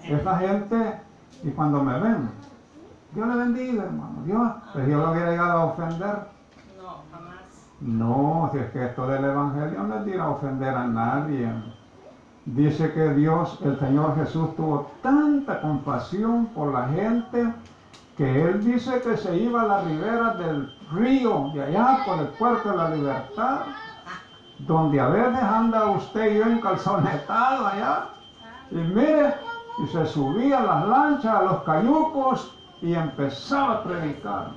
esa 0.04 0.38
gente, 0.38 1.00
y 1.42 1.50
cuando 1.50 1.82
me 1.82 1.98
ven, 1.98 2.30
Dios 3.12 3.28
le 3.28 3.36
bendiga, 3.36 3.84
hermano. 3.84 4.22
Dios, 4.24 4.52
pues 4.72 4.88
yo 4.88 4.98
lo 4.98 5.12
hubiera 5.12 5.30
llegado 5.30 5.58
a 5.58 5.64
ofender. 5.66 6.34
No, 7.84 8.48
si 8.50 8.58
es 8.60 8.70
que 8.70 8.86
esto 8.86 9.06
del 9.06 9.26
Evangelio 9.26 9.82
no 9.82 10.00
es 10.00 10.06
ir 10.06 10.18
a 10.18 10.30
ofender 10.30 10.74
a 10.74 10.86
nadie. 10.86 11.52
Dice 12.46 12.90
que 12.94 13.10
Dios, 13.10 13.58
el 13.62 13.78
Señor 13.78 14.16
Jesús, 14.16 14.56
tuvo 14.56 14.90
tanta 15.02 15.60
compasión 15.60 16.46
por 16.46 16.72
la 16.72 16.88
gente 16.88 17.52
que 18.16 18.42
Él 18.42 18.64
dice 18.64 19.02
que 19.02 19.18
se 19.18 19.36
iba 19.36 19.62
a 19.62 19.66
la 19.66 19.80
ribera 19.82 20.32
del 20.34 20.74
río, 20.92 21.50
de 21.52 21.62
allá 21.62 21.98
por 22.06 22.20
el 22.20 22.28
puerto 22.28 22.70
de 22.70 22.76
la 22.78 22.88
libertad, 22.88 23.60
donde 24.60 24.98
a 24.98 25.08
veces 25.08 25.42
anda 25.42 25.90
usted 25.90 26.36
y 26.36 26.38
yo 26.38 26.44
encalzonetado 26.44 27.66
allá. 27.66 28.08
Y 28.70 28.76
mire, 28.76 29.34
y 29.84 29.86
se 29.88 30.06
subía 30.06 30.60
a 30.60 30.62
las 30.62 30.88
lanchas, 30.88 31.34
a 31.34 31.42
los 31.42 31.62
cayucos 31.64 32.56
y 32.80 32.94
empezaba 32.94 33.74
a 33.74 33.82
predicar. 33.82 34.52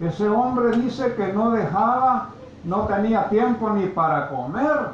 Ese 0.00 0.28
hombre 0.28 0.76
dice 0.78 1.14
que 1.14 1.32
no 1.32 1.50
dejaba, 1.50 2.30
no 2.64 2.80
tenía 2.86 3.28
tiempo 3.28 3.70
ni 3.70 3.86
para 3.86 4.30
comer. 4.30 4.92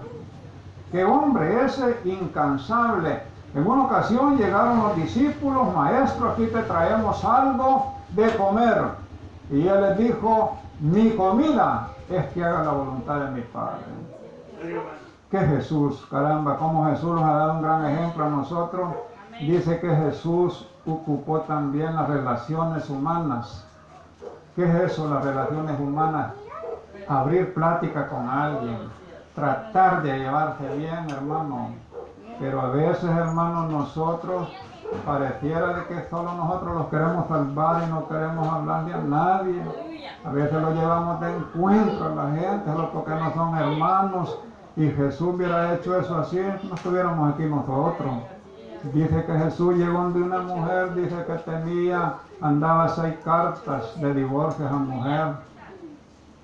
Qué 0.90 1.05
hombre 1.05 1.64
ese 1.64 1.97
incansable. 2.05 3.23
En 3.55 3.66
una 3.66 3.85
ocasión 3.85 4.37
llegaron 4.37 4.83
los 4.83 4.97
discípulos, 4.97 5.75
maestro, 5.75 6.31
aquí 6.31 6.47
te 6.47 6.62
traemos 6.62 7.25
algo 7.25 7.95
de 8.11 8.29
comer. 8.37 8.83
Y 9.51 9.66
él 9.66 9.81
les 9.81 9.99
dijo, 9.99 10.59
mi 10.81 11.11
comida 11.11 11.88
es 12.11 12.27
que 12.33 12.45
haga 12.45 12.64
la 12.64 12.73
voluntad 12.73 13.21
de 13.21 13.31
mi 13.31 13.40
Padre. 13.42 13.85
Que 15.31 15.38
Jesús, 15.38 16.05
caramba, 16.11 16.57
como 16.57 16.87
Jesús 16.87 17.14
nos 17.14 17.25
ha 17.25 17.33
dado 17.33 17.55
un 17.55 17.62
gran 17.62 17.87
ejemplo 17.87 18.25
a 18.25 18.31
nosotros. 18.31 18.88
Dice 19.40 19.79
que 19.81 19.88
Jesús 19.88 20.69
ocupó 20.85 21.40
también 21.42 21.95
las 21.95 22.09
relaciones 22.09 22.88
humanas. 22.90 23.65
¿Qué 24.57 24.64
es 24.64 24.92
eso, 24.92 25.07
las 25.12 25.23
relaciones 25.23 25.79
humanas? 25.79 26.33
Abrir 27.07 27.53
plática 27.53 28.09
con 28.09 28.27
alguien, 28.27 28.88
tratar 29.35 30.03
de 30.03 30.19
llevarse 30.19 30.66
bien, 30.79 31.11
hermano. 31.11 31.73
Pero 32.40 32.62
a 32.62 32.71
veces, 32.71 33.05
hermano, 33.05 33.69
nosotros 33.69 34.49
pareciera 35.05 35.75
de 35.75 35.87
que 35.88 36.09
solo 36.09 36.33
nosotros 36.33 36.75
los 36.75 36.87
queremos 36.87 37.29
salvar 37.29 37.83
y 37.87 37.90
no 37.90 38.09
queremos 38.09 38.49
hablarle 38.49 38.95
a 38.95 38.99
nadie. 38.99 39.62
A 40.25 40.31
veces 40.31 40.55
lo 40.55 40.73
llevamos 40.73 41.21
de 41.21 41.37
encuentro 41.37 42.07
a 42.07 42.14
la 42.14 42.31
gente, 42.31 42.71
porque 42.95 43.11
no 43.11 43.35
son 43.35 43.59
hermanos. 43.59 44.38
Y 44.75 44.88
Jesús 44.88 45.35
hubiera 45.35 45.75
hecho 45.75 46.01
eso 46.01 46.16
así, 46.16 46.40
no 46.66 46.75
estuviéramos 46.75 47.35
aquí 47.35 47.45
nosotros. 47.45 48.11
Dice 48.92 49.25
que 49.25 49.38
Jesús 49.38 49.77
llegó 49.77 50.03
donde 50.03 50.22
una 50.22 50.40
mujer, 50.40 50.94
dice 50.94 51.25
que 51.27 51.51
tenía, 51.51 52.14
andaba 52.40 52.88
seis 52.88 53.14
cartas 53.25 53.99
de 54.01 54.14
divorcio 54.14 54.64
a 54.64 54.68
esa 54.68 54.79
mujer. 54.79 55.27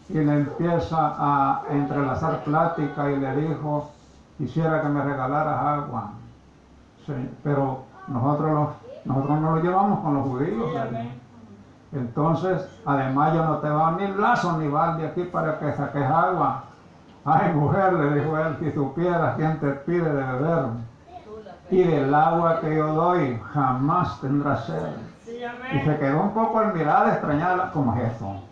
Y 0.08 0.14
le 0.14 0.32
empieza 0.32 1.14
a 1.18 1.62
entrelazar 1.70 2.42
plática 2.44 3.10
y 3.10 3.16
le 3.16 3.36
dijo, 3.36 3.90
quisiera 4.38 4.82
que 4.82 4.88
me 4.88 5.02
regalaras 5.02 5.58
agua. 5.58 6.10
Sí, 7.06 7.12
pero 7.42 7.82
nosotros, 8.08 8.52
los, 8.52 8.68
nosotros 9.04 9.40
no 9.40 9.56
lo 9.56 9.62
llevamos 9.62 10.00
con 10.00 10.14
los 10.14 10.26
judíos. 10.26 10.70
Entonces, 11.92 12.68
además 12.84 13.34
yo 13.34 13.44
no 13.44 13.58
te 13.58 13.68
va 13.68 13.92
ni 13.92 14.08
lazo 14.08 14.58
ni 14.58 14.68
balde 14.68 15.06
aquí 15.06 15.24
para 15.24 15.58
que 15.58 15.72
saques 15.72 16.04
agua. 16.04 16.64
Ay, 17.24 17.52
mujer, 17.54 17.92
le 17.92 18.20
dijo 18.20 18.36
él, 18.36 18.56
si 18.58 18.72
supieras 18.72 19.36
quién 19.36 19.60
te 19.60 19.68
pide 19.70 20.12
de 20.12 20.24
beber. 20.24 20.66
Y 21.72 21.84
del 21.84 22.14
agua 22.14 22.60
que 22.60 22.76
yo 22.76 22.92
doy, 22.92 23.40
jamás 23.54 24.20
tendrás 24.20 24.66
sed. 24.66 24.92
Y 25.72 25.80
se 25.80 25.98
quedó 25.98 26.20
un 26.20 26.34
poco 26.34 26.58
al 26.58 26.74
mirar 26.74 27.08
extrañada, 27.08 27.70
¿cómo 27.72 27.96
es 27.96 28.12
eso? 28.12 28.42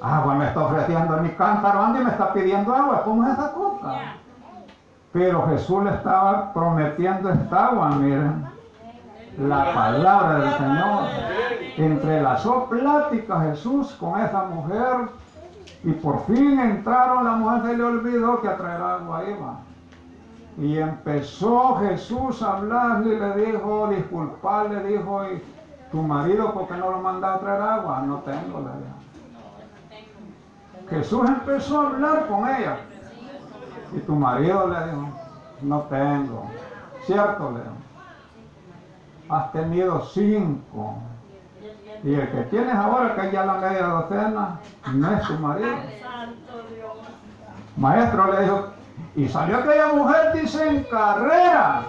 Agua 0.00 0.34
me 0.34 0.46
está 0.46 0.60
ofreciendo 0.62 1.16
en 1.18 1.22
mi 1.22 1.28
cántaro, 1.30 1.80
anda 1.80 2.00
y 2.00 2.04
me 2.04 2.10
está 2.10 2.32
pidiendo 2.32 2.74
agua, 2.74 3.04
¿cómo 3.04 3.24
es 3.24 3.34
esa 3.34 3.52
cosa? 3.52 3.94
Pero 5.12 5.46
Jesús 5.50 5.84
le 5.84 5.90
estaba 5.90 6.52
prometiendo 6.52 7.30
esta 7.30 7.66
agua, 7.66 7.90
miren, 7.90 8.44
la 9.38 9.72
palabra 9.72 10.34
del 10.40 10.52
Señor. 10.54 11.02
Entrelazó 11.76 12.66
plática 12.68 13.40
Jesús 13.42 13.92
con 14.00 14.20
esa 14.20 14.46
mujer 14.46 15.10
y 15.84 15.92
por 15.92 16.26
fin 16.26 16.58
entraron, 16.58 17.22
la 17.22 17.32
mujer 17.36 17.62
se 17.70 17.76
le 17.76 17.84
olvidó 17.84 18.40
que 18.40 18.48
a 18.48 18.56
traer 18.56 18.82
agua 18.82 19.22
iba. 19.30 19.71
Y 20.58 20.78
empezó 20.78 21.76
Jesús 21.76 22.42
a 22.42 22.58
hablarle 22.58 23.14
y 23.14 23.18
le 23.18 23.46
dijo, 23.46 23.88
disculpar, 23.88 24.70
le 24.70 24.84
dijo, 24.84 25.24
y 25.24 25.42
tu 25.90 26.02
marido, 26.02 26.52
¿por 26.52 26.68
qué 26.68 26.74
no 26.74 26.90
lo 26.90 26.98
manda 26.98 27.34
a 27.34 27.40
traer 27.40 27.62
agua? 27.62 28.02
No 28.06 28.18
tengo, 28.18 28.60
le 28.60 28.70
dijo. 28.80 29.02
Jesús 30.90 31.26
empezó 31.26 31.80
a 31.80 31.86
hablar 31.86 32.26
con 32.26 32.48
ella. 32.48 32.76
Y 33.94 34.00
tu 34.00 34.14
marido 34.14 34.68
le 34.68 34.84
dijo, 34.84 35.08
no 35.62 35.80
tengo. 35.82 36.50
¿Cierto? 37.06 37.50
Le 37.52 37.60
dijo. 37.60 37.74
Has 39.30 39.52
tenido 39.52 40.04
cinco. 40.06 40.96
Y 42.04 42.14
el 42.14 42.30
que 42.30 42.42
tienes 42.44 42.74
ahora, 42.74 43.14
que 43.14 43.30
ya 43.30 43.46
la 43.46 43.54
media 43.54 43.86
docena, 43.86 44.60
no 44.92 45.12
es 45.12 45.22
tu 45.22 45.34
marido. 45.34 45.76
Maestro 47.76 48.32
le 48.32 48.42
dijo, 48.42 48.71
y 49.14 49.28
salió 49.28 49.58
aquella 49.58 49.92
mujer, 49.92 50.32
dice, 50.34 50.68
en 50.68 50.84
carrera, 50.84 51.82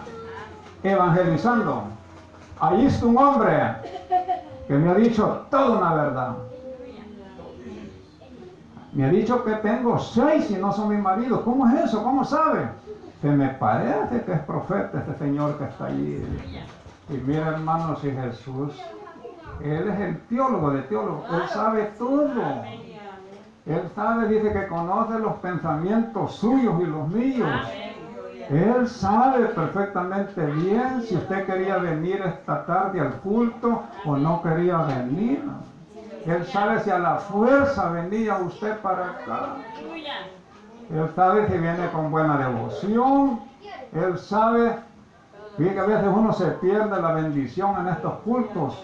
evangelizando. 0.83 1.83
Ahí 2.59 2.85
está 2.85 3.05
un 3.05 3.17
hombre 3.17 3.75
que 4.67 4.73
me 4.73 4.89
ha 4.91 4.95
dicho 4.95 5.45
toda 5.49 5.77
una 5.77 5.93
verdad. 5.93 6.35
Me 8.93 9.05
ha 9.05 9.09
dicho 9.09 9.43
que 9.43 9.53
tengo 9.55 9.97
seis 9.97 10.51
y 10.51 10.55
no 10.55 10.71
son 10.71 10.89
mi 10.89 10.97
marido. 10.97 11.43
¿Cómo 11.43 11.67
es 11.67 11.85
eso? 11.85 12.03
¿Cómo 12.03 12.23
sabe? 12.23 12.67
Se 13.21 13.27
me 13.29 13.49
parece 13.49 14.21
que 14.23 14.33
es 14.33 14.39
profeta 14.41 14.99
este 14.99 15.17
señor 15.17 15.57
que 15.57 15.63
está 15.63 15.85
allí. 15.85 16.23
Y 17.09 17.13
mira, 17.13 17.47
hermanos, 17.49 18.03
y 18.03 18.11
Jesús, 18.11 18.73
Él 19.63 19.87
es 19.89 19.99
el 19.99 20.21
teólogo 20.27 20.71
de 20.71 20.81
teólogos. 20.83 21.25
Él 21.33 21.49
sabe 21.49 21.91
todo. 21.97 22.63
Él 23.65 23.89
sabe, 23.95 24.27
dice 24.27 24.51
que 24.51 24.67
conoce 24.67 25.19
los 25.19 25.35
pensamientos 25.35 26.33
suyos 26.35 26.81
y 26.81 26.85
los 26.85 27.07
míos. 27.07 27.49
Él 28.49 28.87
sabe 28.89 29.45
perfectamente 29.45 30.45
bien 30.47 31.01
si 31.03 31.15
usted 31.15 31.45
quería 31.45 31.77
venir 31.77 32.21
esta 32.21 32.65
tarde 32.65 32.99
al 32.99 33.13
culto 33.21 33.83
o 34.05 34.17
no 34.17 34.41
quería 34.41 34.79
venir. 34.79 35.43
Él 36.25 36.45
sabe 36.47 36.81
si 36.81 36.89
a 36.89 36.99
la 36.99 37.15
fuerza 37.15 37.89
venía 37.89 38.37
usted 38.39 38.79
para 38.81 39.11
acá. 39.11 39.55
Él 40.89 41.09
sabe 41.15 41.47
si 41.47 41.57
viene 41.57 41.89
con 41.93 42.11
buena 42.11 42.37
devoción. 42.37 43.39
Él 43.93 44.17
sabe, 44.17 44.75
fíjate 45.57 45.75
que 45.75 45.79
a 45.79 45.85
veces 45.85 46.09
uno 46.13 46.33
se 46.33 46.47
pierde 46.51 47.01
la 47.01 47.13
bendición 47.13 47.79
en 47.79 47.87
estos 47.93 48.13
cultos. 48.25 48.83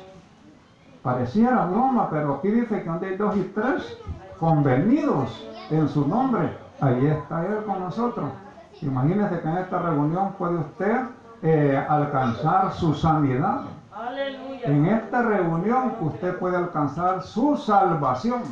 Pareciera 1.03 1.65
broma, 1.65 2.09
pero 2.09 2.35
aquí 2.35 2.49
dice 2.49 2.81
que 2.81 2.89
donde 2.89 3.07
hay 3.07 3.17
dos 3.17 3.35
y 3.35 3.43
tres 3.43 3.97
convenidos 4.39 5.45
en 5.69 5.87
su 5.89 6.07
nombre, 6.07 6.57
ahí 6.79 7.05
está 7.07 7.45
Él 7.45 7.63
con 7.65 7.79
nosotros. 7.81 8.29
Imagínese 8.81 9.41
que 9.41 9.49
en 9.49 9.57
esta 9.57 9.79
reunión 9.79 10.33
puede 10.37 10.57
usted 10.57 11.01
eh, 11.43 11.85
alcanzar 11.89 12.73
su 12.73 12.93
sanidad. 12.93 13.63
Aleluya. 13.93 14.65
En 14.65 14.85
esta 14.85 15.21
reunión 15.21 15.95
usted 15.99 16.37
puede 16.37 16.55
alcanzar 16.55 17.21
su 17.21 17.57
salvación. 17.57 18.43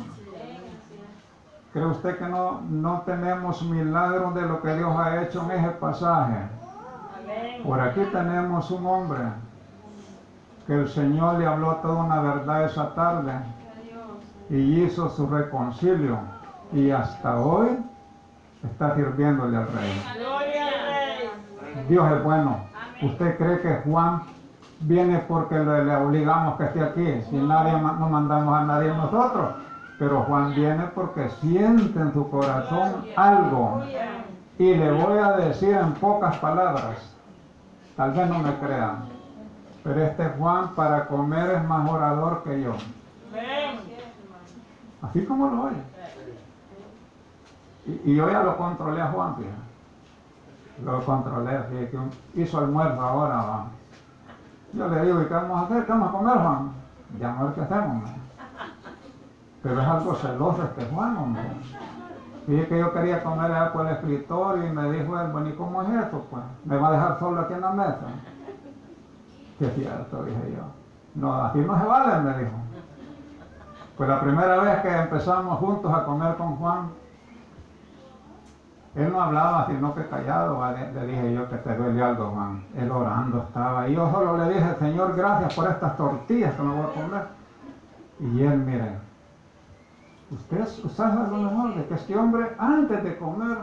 ¿Cree 1.72 1.86
usted 1.86 2.18
que 2.18 2.26
no, 2.26 2.60
no 2.68 3.02
tenemos 3.02 3.62
milagros 3.62 4.34
de 4.34 4.42
lo 4.42 4.60
que 4.60 4.74
Dios 4.74 4.94
ha 4.98 5.22
hecho 5.22 5.42
en 5.44 5.50
ese 5.52 5.70
pasaje? 5.72 6.48
Por 7.64 7.80
aquí 7.80 8.00
tenemos 8.12 8.70
un 8.70 8.86
hombre 8.86 9.20
que 10.66 10.74
el 10.74 10.88
Señor 10.88 11.38
le 11.38 11.46
habló 11.46 11.76
toda 11.76 12.02
una 12.02 12.20
verdad 12.20 12.64
esa 12.64 12.94
tarde 12.94 13.32
y 14.50 14.82
hizo 14.82 15.10
su 15.10 15.26
reconcilio 15.26 16.18
y 16.72 16.90
hasta 16.90 17.40
hoy 17.40 17.68
está 18.64 18.94
sirviéndole 18.94 19.56
al 19.56 19.66
rey. 19.68 20.02
Dios 21.88 22.12
es 22.12 22.24
bueno. 22.24 22.58
¿Usted 23.02 23.36
cree 23.38 23.60
que 23.60 23.74
Juan 23.84 24.22
viene 24.80 25.18
porque 25.20 25.58
le, 25.58 25.84
le 25.84 25.96
obligamos 25.96 26.56
que 26.56 26.64
esté 26.64 26.82
aquí? 26.82 27.22
Si 27.30 27.36
nadie 27.36 27.72
no 27.72 28.08
mandamos 28.08 28.54
a 28.54 28.64
nadie 28.64 28.88
nosotros. 28.88 29.54
Pero 29.98 30.22
Juan 30.22 30.54
viene 30.54 30.84
porque 30.94 31.28
siente 31.40 31.98
en 31.98 32.12
su 32.12 32.28
corazón 32.30 33.04
algo. 33.16 33.82
Y 34.58 34.74
le 34.74 34.92
voy 34.92 35.18
a 35.18 35.32
decir 35.32 35.74
en 35.74 35.92
pocas 35.94 36.36
palabras. 36.38 37.14
Tal 37.96 38.12
vez 38.12 38.28
no 38.28 38.38
me 38.38 38.54
crean. 38.58 39.04
Pero 39.82 40.02
este 40.04 40.24
Juan 40.38 40.74
para 40.74 41.06
comer 41.06 41.50
es 41.50 41.64
más 41.64 41.88
orador 41.88 42.42
que 42.44 42.60
yo. 42.62 42.72
Así 45.02 45.24
como 45.24 45.48
lo 45.48 45.62
oye. 45.64 45.82
Y, 48.04 48.14
yo 48.14 48.30
ya 48.30 48.42
lo 48.42 48.56
controlé 48.56 49.00
a 49.00 49.06
Juan. 49.06 49.36
Lo 50.84 51.04
controlé, 51.04 51.56
así 51.56 51.74
que 51.74 52.40
hizo 52.40 52.58
almuerzo 52.58 53.00
ahora, 53.00 53.36
va. 53.36 53.66
Yo 54.72 54.88
le 54.88 55.06
digo, 55.06 55.22
¿y 55.22 55.26
qué 55.26 55.34
vamos 55.34 55.58
a 55.58 55.64
hacer? 55.64 55.86
¿Qué 55.86 55.92
vamos 55.92 56.08
a 56.08 56.12
comer, 56.12 56.36
Juan? 56.36 56.72
Ya 57.18 57.32
no 57.32 57.44
ver 57.44 57.54
qué 57.54 57.60
hacemos. 57.62 58.10
Pero 59.62 59.80
es 59.80 59.86
algo 59.88 60.14
celoso 60.14 60.62
este 60.62 60.84
Juan, 60.86 61.16
hombre. 61.16 61.42
Dije 62.46 62.66
que 62.66 62.78
yo 62.78 62.92
quería 62.92 63.22
comer 63.22 63.52
allá 63.52 63.72
por 63.72 63.86
el 63.86 63.92
escritorio 63.92 64.66
y 64.66 64.70
me 64.70 64.90
dijo 64.90 65.20
él, 65.20 65.30
bueno, 65.32 65.48
¿y 65.48 65.52
cómo 65.52 65.82
es 65.82 65.88
eso, 65.88 66.24
pues? 66.30 66.42
¿Me 66.64 66.76
va 66.76 66.88
a 66.88 66.92
dejar 66.92 67.18
solo 67.18 67.40
aquí 67.40 67.54
en 67.54 67.60
la 67.60 67.72
mesa? 67.72 68.06
Que 69.58 69.68
cierto, 69.70 70.22
dije 70.24 70.56
yo. 70.56 70.62
No, 71.14 71.34
así 71.34 71.58
no 71.58 71.78
se 71.78 71.86
vale, 71.86 72.22
me 72.22 72.38
dijo. 72.38 72.56
Pues 73.98 74.08
la 74.08 74.20
primera 74.20 74.58
vez 74.58 74.80
que 74.80 74.96
empezamos 74.96 75.58
juntos 75.58 75.92
a 75.92 76.04
comer 76.04 76.36
con 76.36 76.54
Juan, 76.54 76.90
él 78.94 79.10
no 79.10 79.20
hablaba, 79.20 79.66
sino 79.66 79.92
que 79.92 80.06
callado. 80.06 80.58
¿va? 80.58 80.70
Le, 80.70 81.06
dije 81.06 81.34
yo 81.34 81.48
que 81.48 81.56
te 81.56 81.74
duele 81.76 82.00
algo, 82.00 82.30
Juan. 82.30 82.64
Él 82.76 82.92
orando 82.92 83.38
estaba. 83.38 83.88
Y 83.88 83.96
yo 83.96 84.08
solo 84.12 84.38
le 84.38 84.54
dije, 84.54 84.76
Señor, 84.78 85.16
gracias 85.16 85.52
por 85.52 85.68
estas 85.68 85.96
tortillas 85.96 86.54
que 86.54 86.62
me 86.62 86.74
voy 86.74 86.84
a 86.84 86.94
comer. 86.94 87.26
Y 88.20 88.42
él, 88.44 88.58
miren, 88.58 89.00
usted, 90.30 90.60
usted 90.60 90.90
sabe 90.90 91.28
lo 91.28 91.50
mejor 91.50 91.74
de 91.74 91.86
que 91.86 91.94
este 91.94 92.16
hombre, 92.16 92.54
antes 92.56 93.02
de 93.02 93.18
comer, 93.18 93.58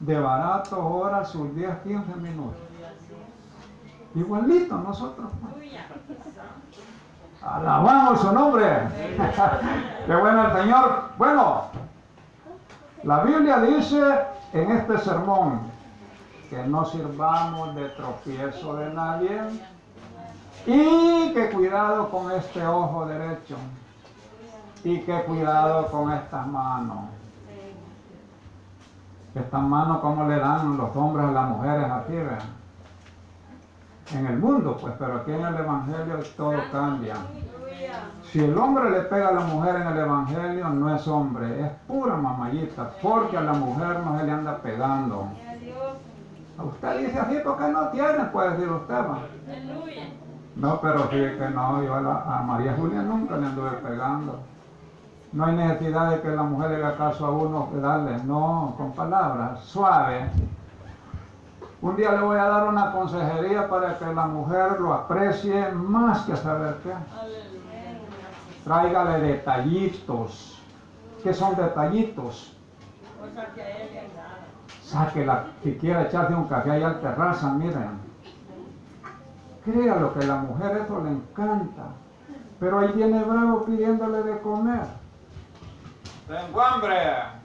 de 0.00 0.20
barato, 0.20 0.86
ora 0.86 1.24
sus 1.24 1.54
10, 1.54 1.78
15 1.78 2.16
minutos. 2.16 2.60
Igualito 4.14 4.76
nosotros. 4.76 5.30
pues. 5.40 5.54
Alabamos 7.44 8.20
su 8.20 8.32
nombre. 8.32 8.64
Qué 10.06 10.14
bueno 10.14 10.46
el 10.46 10.62
Señor. 10.62 11.02
Bueno, 11.18 11.62
la 13.02 13.24
Biblia 13.24 13.58
dice 13.58 14.00
en 14.52 14.70
este 14.70 14.98
sermón 14.98 15.60
que 16.48 16.62
no 16.64 16.84
sirvamos 16.84 17.74
de 17.74 17.88
tropiezo 17.90 18.76
de 18.76 18.94
nadie 18.94 19.40
y 20.66 21.32
que 21.34 21.50
cuidado 21.50 22.10
con 22.10 22.30
este 22.30 22.64
ojo 22.64 23.06
derecho 23.06 23.56
y 24.84 25.00
que 25.00 25.22
cuidado 25.24 25.90
con 25.90 26.12
estas 26.12 26.46
manos. 26.46 27.06
Estas 29.34 29.62
manos, 29.62 29.98
¿cómo 30.00 30.28
le 30.28 30.38
dan 30.38 30.76
los 30.76 30.94
hombres 30.94 31.26
a 31.26 31.32
las 31.32 31.48
mujeres 31.48 31.90
aquí? 31.90 32.12
vean? 32.12 32.61
En 34.14 34.26
el 34.26 34.38
mundo, 34.38 34.76
pues, 34.80 34.92
pero 34.98 35.16
aquí 35.18 35.32
en 35.32 35.44
el 35.44 35.54
Evangelio 35.56 36.16
todo 36.36 36.54
cambia. 36.70 37.14
Si 38.30 38.40
el 38.44 38.56
hombre 38.58 38.90
le 38.90 39.00
pega 39.02 39.28
a 39.28 39.32
la 39.32 39.40
mujer 39.40 39.76
en 39.76 39.86
el 39.88 39.98
Evangelio, 39.98 40.68
no 40.70 40.94
es 40.94 41.06
hombre, 41.08 41.64
es 41.66 41.70
pura 41.86 42.16
mamayita, 42.16 42.90
porque 43.02 43.36
a 43.38 43.42
la 43.42 43.52
mujer 43.52 44.00
no 44.00 44.18
se 44.18 44.24
le 44.24 44.32
anda 44.32 44.56
pegando. 44.58 45.28
A 46.58 46.64
usted 46.64 46.98
dice 47.06 47.18
así 47.18 47.36
porque 47.44 47.68
no 47.68 47.88
tiene, 47.88 48.24
puede 48.32 48.50
decir 48.50 48.68
usted. 48.70 48.94
va. 48.94 49.18
No, 50.56 50.80
pero 50.80 51.02
sí 51.04 51.16
que 51.16 51.50
no, 51.54 51.82
yo 51.82 51.94
a, 51.94 52.00
la- 52.02 52.22
a 52.38 52.42
María 52.42 52.74
Julia 52.78 53.02
nunca 53.02 53.36
le 53.36 53.46
anduve 53.46 53.70
pegando. 53.82 54.38
No 55.32 55.46
hay 55.46 55.56
necesidad 55.56 56.10
de 56.10 56.20
que 56.20 56.28
la 56.28 56.42
mujer 56.42 56.70
le 56.72 56.76
haga 56.84 56.96
caso 56.98 57.24
a 57.26 57.30
uno, 57.30 57.70
que 57.72 57.78
darle, 57.80 58.18
no, 58.24 58.74
con 58.76 58.92
palabras, 58.92 59.60
suave. 59.60 60.28
Un 61.82 61.96
día 61.96 62.12
le 62.12 62.20
voy 62.20 62.38
a 62.38 62.44
dar 62.44 62.68
una 62.68 62.92
consejería 62.92 63.68
para 63.68 63.98
que 63.98 64.04
la 64.06 64.26
mujer 64.26 64.80
lo 64.80 64.94
aprecie 64.94 65.72
más 65.72 66.24
que 66.24 66.36
saber 66.36 66.76
qué. 66.84 66.92
Tráigale 68.62 69.18
detallitos. 69.18 70.62
¿Qué 71.24 71.34
son 71.34 71.56
detallitos? 71.56 72.56
Cosa 73.20 73.46
que 73.52 73.62
a 73.62 73.78
él. 73.78 73.88
Sáquela, 74.80 75.46
si 75.64 75.74
quiere 75.76 76.02
echarse 76.02 76.34
un 76.34 76.46
café 76.46 76.70
allá 76.70 76.88
al 76.88 77.00
terraza, 77.00 77.52
miren. 77.54 77.98
Créalo 79.64 80.14
que 80.14 80.20
a 80.20 80.26
la 80.26 80.36
mujer 80.36 80.82
eso 80.84 81.02
le 81.02 81.10
encanta. 81.10 81.82
Pero 82.60 82.78
ahí 82.78 82.92
viene 82.92 83.24
bravo 83.24 83.64
pidiéndole 83.64 84.22
de 84.22 84.40
comer. 84.40 84.86
Tengo 86.28 86.62
hambre. 86.62 87.41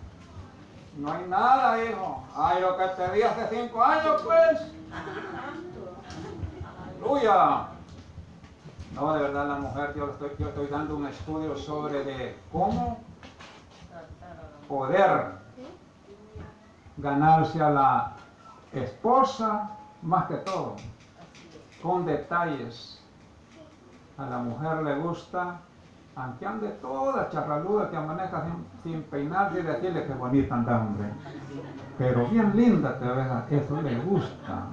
No 0.97 1.11
hay 1.11 1.27
nada, 1.27 1.83
hijo. 1.83 2.23
Ay, 2.35 2.61
lo 2.61 2.75
que 2.75 2.87
te 2.87 3.11
di 3.11 3.21
hace 3.21 3.47
cinco 3.49 3.83
años, 3.83 4.21
pues. 4.23 4.61
Aleluya. 6.99 7.67
No, 8.95 9.13
de 9.13 9.21
verdad, 9.21 9.47
la 9.47 9.55
mujer, 9.55 9.93
yo 9.95 10.09
estoy, 10.09 10.31
yo 10.39 10.49
estoy 10.49 10.67
dando 10.67 10.95
un 10.95 11.05
estudio 11.05 11.55
sobre 11.55 12.03
de 12.03 12.39
cómo 12.51 12.99
poder 14.67 15.33
ganarse 16.97 17.61
a 17.61 17.69
la 17.69 18.13
esposa 18.73 19.69
más 20.01 20.25
que 20.25 20.37
todo, 20.37 20.75
con 21.81 22.05
detalles. 22.05 22.99
A 24.17 24.25
la 24.25 24.39
mujer 24.39 24.81
le 24.81 24.95
gusta, 24.95 25.59
aunque 26.17 26.47
ande 26.47 26.67
toda 26.81 27.29
charraluda, 27.29 27.89
que 27.89 27.97
amanezca 27.97 28.43
sin, 28.43 28.65
sin 28.83 29.03
peinarse 29.03 29.59
y 29.59 29.63
decirle 29.63 30.05
que 30.05 30.13
bonita 30.13 30.55
anda, 30.55 30.79
hombre. 30.79 31.09
Pero 31.97 32.25
bien 32.27 32.51
linda 32.55 32.97
te 32.97 33.05
ves, 33.05 33.63
eso 33.63 33.81
le 33.81 33.95
gusta. 33.99 34.63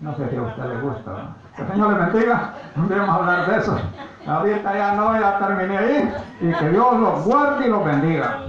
No 0.00 0.14
sé 0.14 0.30
si 0.30 0.36
a 0.36 0.42
usted 0.42 0.64
le 0.64 0.80
gusta. 0.80 1.10
¿no? 1.10 1.34
Que 1.56 1.62
el 1.62 1.68
Señor 1.68 1.92
le 1.92 1.98
bendiga. 1.98 2.54
Vamos 2.76 3.08
a 3.08 3.14
hablar 3.14 3.50
de 3.50 3.58
eso. 3.58 3.78
Ahorita 4.26 4.74
ya 4.74 4.94
no, 4.94 5.20
ya 5.20 5.38
terminé 5.38 5.78
ahí. 5.78 6.14
Y 6.40 6.52
que 6.52 6.68
Dios 6.70 6.96
los 6.96 7.24
guarde 7.24 7.66
y 7.66 7.70
los 7.70 7.84
bendiga. 7.84 8.40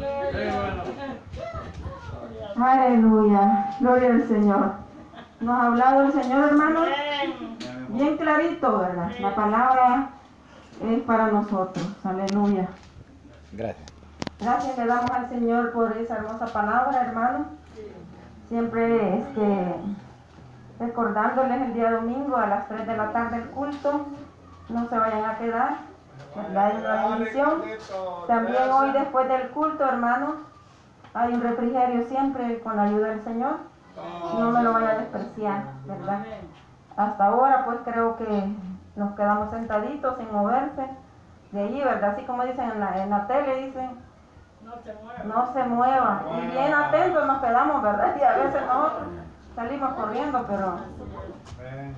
Aleluya, 2.55 3.75
gloria 3.79 4.09
al 4.09 4.27
Señor. 4.27 4.71
Nos 5.39 5.59
ha 5.59 5.65
hablado 5.65 6.01
el 6.03 6.11
Señor, 6.13 6.49
hermano, 6.49 6.81
bien 7.89 8.17
clarito, 8.17 8.77
¿verdad? 8.77 9.11
La 9.19 9.33
palabra 9.33 10.09
es 10.81 11.01
para 11.03 11.27
nosotros. 11.27 11.87
Aleluya. 12.03 12.67
Gracias. 13.51 13.91
Gracias 14.39 14.77
le 14.77 14.85
damos 14.87 15.11
al 15.11 15.29
Señor 15.29 15.71
por 15.71 15.95
esa 15.97 16.15
hermosa 16.15 16.47
palabra, 16.47 17.03
hermano. 17.03 17.45
Siempre 18.49 19.19
este, 19.19 19.75
recordándoles 20.79 21.61
el 21.61 21.73
día 21.73 21.91
domingo 21.91 22.35
a 22.37 22.47
las 22.47 22.67
3 22.67 22.87
de 22.87 22.97
la 22.97 23.11
tarde 23.11 23.37
el 23.37 23.49
culto. 23.49 24.07
No 24.69 24.89
se 24.89 24.97
vayan 24.97 25.25
a 25.25 25.37
quedar, 25.37 25.77
¿verdad? 26.35 26.71
Es 26.71 26.79
una 26.79 27.07
bendición. 27.07 27.63
También 28.27 28.71
hoy 28.71 28.91
después 28.91 29.27
del 29.27 29.49
culto, 29.49 29.85
hermanos, 29.85 30.35
hay 31.13 31.33
un 31.33 31.41
refrigerio 31.41 32.07
siempre 32.07 32.59
con 32.61 32.77
la 32.77 32.83
ayuda 32.83 33.09
del 33.09 33.23
Señor. 33.23 33.57
No 34.33 34.51
me 34.51 34.63
lo 34.63 34.73
vaya 34.73 34.91
a 34.91 34.97
despreciar, 34.97 35.63
¿verdad? 35.85 36.25
Hasta 36.95 37.25
ahora 37.25 37.65
pues 37.65 37.79
creo 37.85 38.17
que 38.17 38.25
nos 38.95 39.15
quedamos 39.15 39.49
sentaditos 39.51 40.17
sin 40.17 40.31
moverse 40.31 40.85
de 41.51 41.61
allí, 41.63 41.83
¿verdad? 41.83 42.11
Así 42.11 42.23
como 42.23 42.43
dicen 42.43 42.69
en 42.71 42.79
la, 42.79 43.01
en 43.03 43.09
la 43.09 43.27
tele, 43.27 43.65
dicen, 43.65 43.91
No 44.63 44.73
se 44.83 44.93
mueva. 44.93 45.23
no 45.23 45.53
se 45.53 45.63
mueva. 45.65 46.21
Y 46.43 46.47
bien 46.47 46.73
atentos 46.73 47.27
nos 47.27 47.41
quedamos, 47.41 47.81
¿verdad? 47.81 48.15
Y 48.19 48.23
a 48.23 48.35
veces 48.37 48.61
nosotros 48.67 49.07
salimos 49.55 49.93
corriendo, 49.93 50.45
pero 50.47 50.75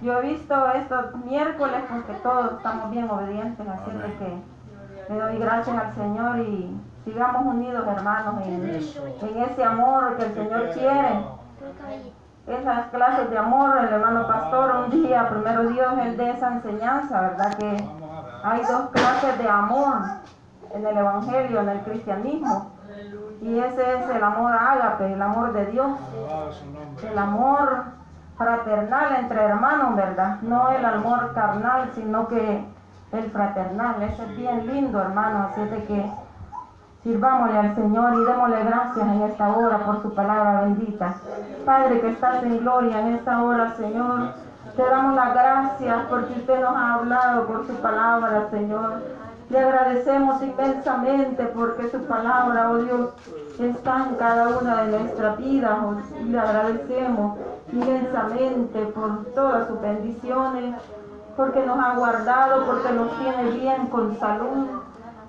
yo 0.01 0.19
he 0.19 0.21
visto 0.21 0.71
estos 0.73 1.15
miércoles 1.25 1.83
pues 1.89 2.03
que 2.05 2.13
todos 2.15 2.53
estamos 2.53 2.89
bien 2.91 3.09
obedientes, 3.09 3.67
así 3.67 3.91
de 3.91 4.13
que 4.17 4.43
le 5.13 5.19
doy 5.19 5.37
gracias 5.37 5.77
al 5.77 5.93
Señor 5.93 6.39
y 6.39 6.75
sigamos 7.05 7.45
unidos 7.45 7.85
hermanos 7.87 8.35
en, 8.45 8.63
en 9.21 9.43
ese 9.43 9.63
amor 9.63 10.15
que 10.17 10.25
el 10.25 10.33
Señor 10.33 10.69
quiere. 10.71 11.25
Esas 12.47 12.87
clases 12.87 13.29
de 13.29 13.37
amor, 13.37 13.77
el 13.77 13.93
hermano 13.93 14.27
pastor 14.27 14.75
un 14.85 14.91
día, 14.91 15.29
primero 15.29 15.63
Dios, 15.69 15.93
él 16.03 16.17
de 16.17 16.31
esa 16.31 16.53
enseñanza, 16.53 17.21
¿verdad? 17.21 17.53
Que 17.53 17.89
hay 18.43 18.61
dos 18.63 18.89
clases 18.91 19.37
de 19.37 19.49
amor 19.49 19.95
en 20.73 20.85
el 20.85 20.97
Evangelio, 20.97 21.61
en 21.61 21.69
el 21.69 21.79
cristianismo. 21.81 22.71
Y 23.41 23.59
ese 23.59 23.99
es 23.99 24.09
el 24.09 24.23
amor 24.23 24.51
ágape, 24.53 25.13
el 25.13 25.21
amor 25.21 25.53
de 25.53 25.67
Dios, 25.67 25.91
el 27.01 27.17
amor 27.17 27.85
fraternal 28.37 29.15
entre 29.15 29.41
hermanos, 29.41 29.95
¿verdad? 29.95 30.37
No 30.41 30.69
el 30.71 30.83
amor 30.83 31.33
carnal, 31.33 31.91
sino 31.95 32.27
que 32.27 32.65
el 33.13 33.31
fraternal. 33.31 34.01
Eso 34.03 34.23
es 34.23 34.35
bien 34.35 34.67
lindo, 34.67 35.01
hermano. 35.01 35.47
Así 35.49 35.61
es 35.61 35.71
de 35.71 35.83
que 35.85 36.11
sirvámosle 37.03 37.57
al 37.57 37.75
Señor 37.75 38.13
y 38.13 38.25
démosle 38.25 38.63
gracias 38.63 39.07
en 39.07 39.21
esta 39.23 39.55
hora 39.55 39.77
por 39.79 40.01
su 40.01 40.13
palabra 40.13 40.61
bendita. 40.61 41.15
Padre 41.65 41.99
que 41.99 42.09
estás 42.09 42.43
en 42.43 42.59
gloria 42.59 43.01
en 43.01 43.15
esta 43.15 43.43
hora, 43.43 43.75
Señor. 43.75 44.33
Te 44.75 44.83
damos 44.83 45.15
las 45.15 45.33
gracias 45.33 46.05
porque 46.09 46.33
usted 46.33 46.61
nos 46.61 46.75
ha 46.75 46.95
hablado 46.95 47.45
por 47.45 47.67
su 47.67 47.73
palabra, 47.75 48.47
Señor. 48.49 49.01
Le 49.49 49.59
agradecemos 49.59 50.41
inmensamente 50.41 51.45
porque 51.47 51.89
su 51.89 51.99
palabra, 52.05 52.71
oh 52.71 52.77
Dios, 52.77 53.09
está 53.59 54.07
en 54.07 54.15
cada 54.15 54.57
una 54.57 54.83
de 54.83 54.99
nuestras 54.99 55.37
vidas. 55.37 55.77
oh, 55.83 55.95
le 56.25 56.39
agradecemos 56.39 57.37
inmensamente 57.71 58.79
por 58.85 59.25
todas 59.35 59.67
sus 59.67 59.79
bendiciones, 59.81 60.75
porque 61.35 61.63
nos 61.65 61.77
ha 61.77 61.95
guardado, 61.95 62.65
porque 62.65 62.93
nos 62.93 63.11
tiene 63.19 63.51
bien 63.51 63.87
con 63.87 64.17
salud. 64.17 64.82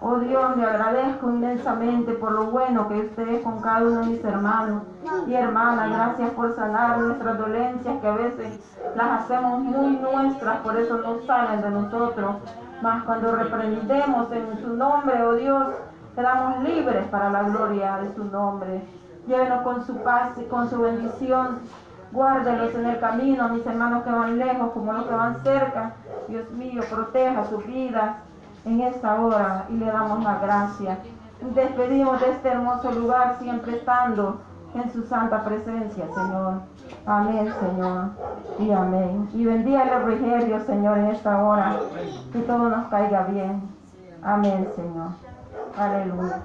Oh 0.07 0.19
Dios, 0.19 0.55
le 0.59 0.67
agradezco 0.67 1.31
inmensamente 1.31 2.13
por 2.13 2.33
lo 2.33 2.51
bueno 2.51 2.87
que 2.89 3.07
usted 3.07 3.27
es 3.27 3.43
con 3.43 3.63
cada 3.63 3.87
uno 3.87 4.01
de 4.01 4.07
mis 4.09 4.23
hermanos 4.23 4.83
y 5.27 5.33
hermanas. 5.33 5.91
Gracias 5.91 6.31
por 6.33 6.55
sanar 6.55 6.99
nuestras 6.99 7.39
dolencias 7.39 8.03
que 8.03 8.07
a 8.07 8.13
veces 8.13 8.61
las 8.95 9.23
hacemos 9.23 9.61
muy 9.61 9.97
nuestras, 9.97 10.59
por 10.59 10.77
eso 10.77 10.99
no 10.99 11.23
salen 11.27 11.63
de 11.63 11.71
nosotros. 11.71 12.37
Mas 12.83 13.03
cuando 13.05 13.35
reprendemos 13.35 14.31
en 14.31 14.59
su 14.63 14.75
nombre, 14.75 15.23
oh 15.23 15.37
Dios, 15.37 15.69
quedamos 16.15 16.63
libres 16.63 17.07
para 17.07 17.31
la 17.31 17.45
gloria 17.45 17.97
de 18.03 18.15
su 18.15 18.25
nombre. 18.25 18.87
Llévenos 19.27 19.63
con 19.63 19.87
su 19.87 19.97
paz 20.03 20.33
y 20.37 20.45
con 20.45 20.69
su 20.69 20.83
bendición. 20.83 21.61
Guárdelos 22.13 22.75
en 22.75 22.85
el 22.85 23.01
camino, 23.01 23.49
mis 23.49 23.65
hermanos 23.65 24.05
que 24.05 24.11
van 24.11 24.37
lejos 24.37 24.71
como 24.73 24.93
los 24.93 25.07
que 25.07 25.15
van 25.15 25.43
cerca. 25.43 25.93
Dios 26.29 26.51
mío, 26.51 26.83
proteja 26.91 27.47
sus 27.47 27.67
vidas 27.67 28.17
en 28.65 28.81
esta 28.81 29.21
hora 29.21 29.67
y 29.69 29.75
le 29.75 29.87
damos 29.87 30.23
la 30.23 30.39
gracia. 30.39 30.99
Despedimos 31.55 32.21
de 32.21 32.31
este 32.31 32.49
hermoso 32.49 32.91
lugar 32.93 33.37
siempre 33.39 33.77
estando 33.77 34.41
en 34.75 34.93
su 34.93 35.03
santa 35.07 35.45
presencia, 35.45 36.07
Señor. 36.15 36.55
Amén, 37.07 37.53
Señor. 37.61 38.11
Y 38.59 38.71
amén. 38.73 39.29
Y 39.35 39.45
bendiga 39.45 39.83
el 39.83 40.05
refrigerio, 40.05 40.65
Señor, 40.65 40.99
en 40.99 41.07
esta 41.07 41.43
hora. 41.43 41.77
Que 42.33 42.41
todo 42.41 42.69
nos 42.71 42.89
caiga 42.89 43.25
bien. 43.25 43.63
Amén, 44.23 44.69
Señor. 44.75 45.11
Aleluya. 45.77 46.43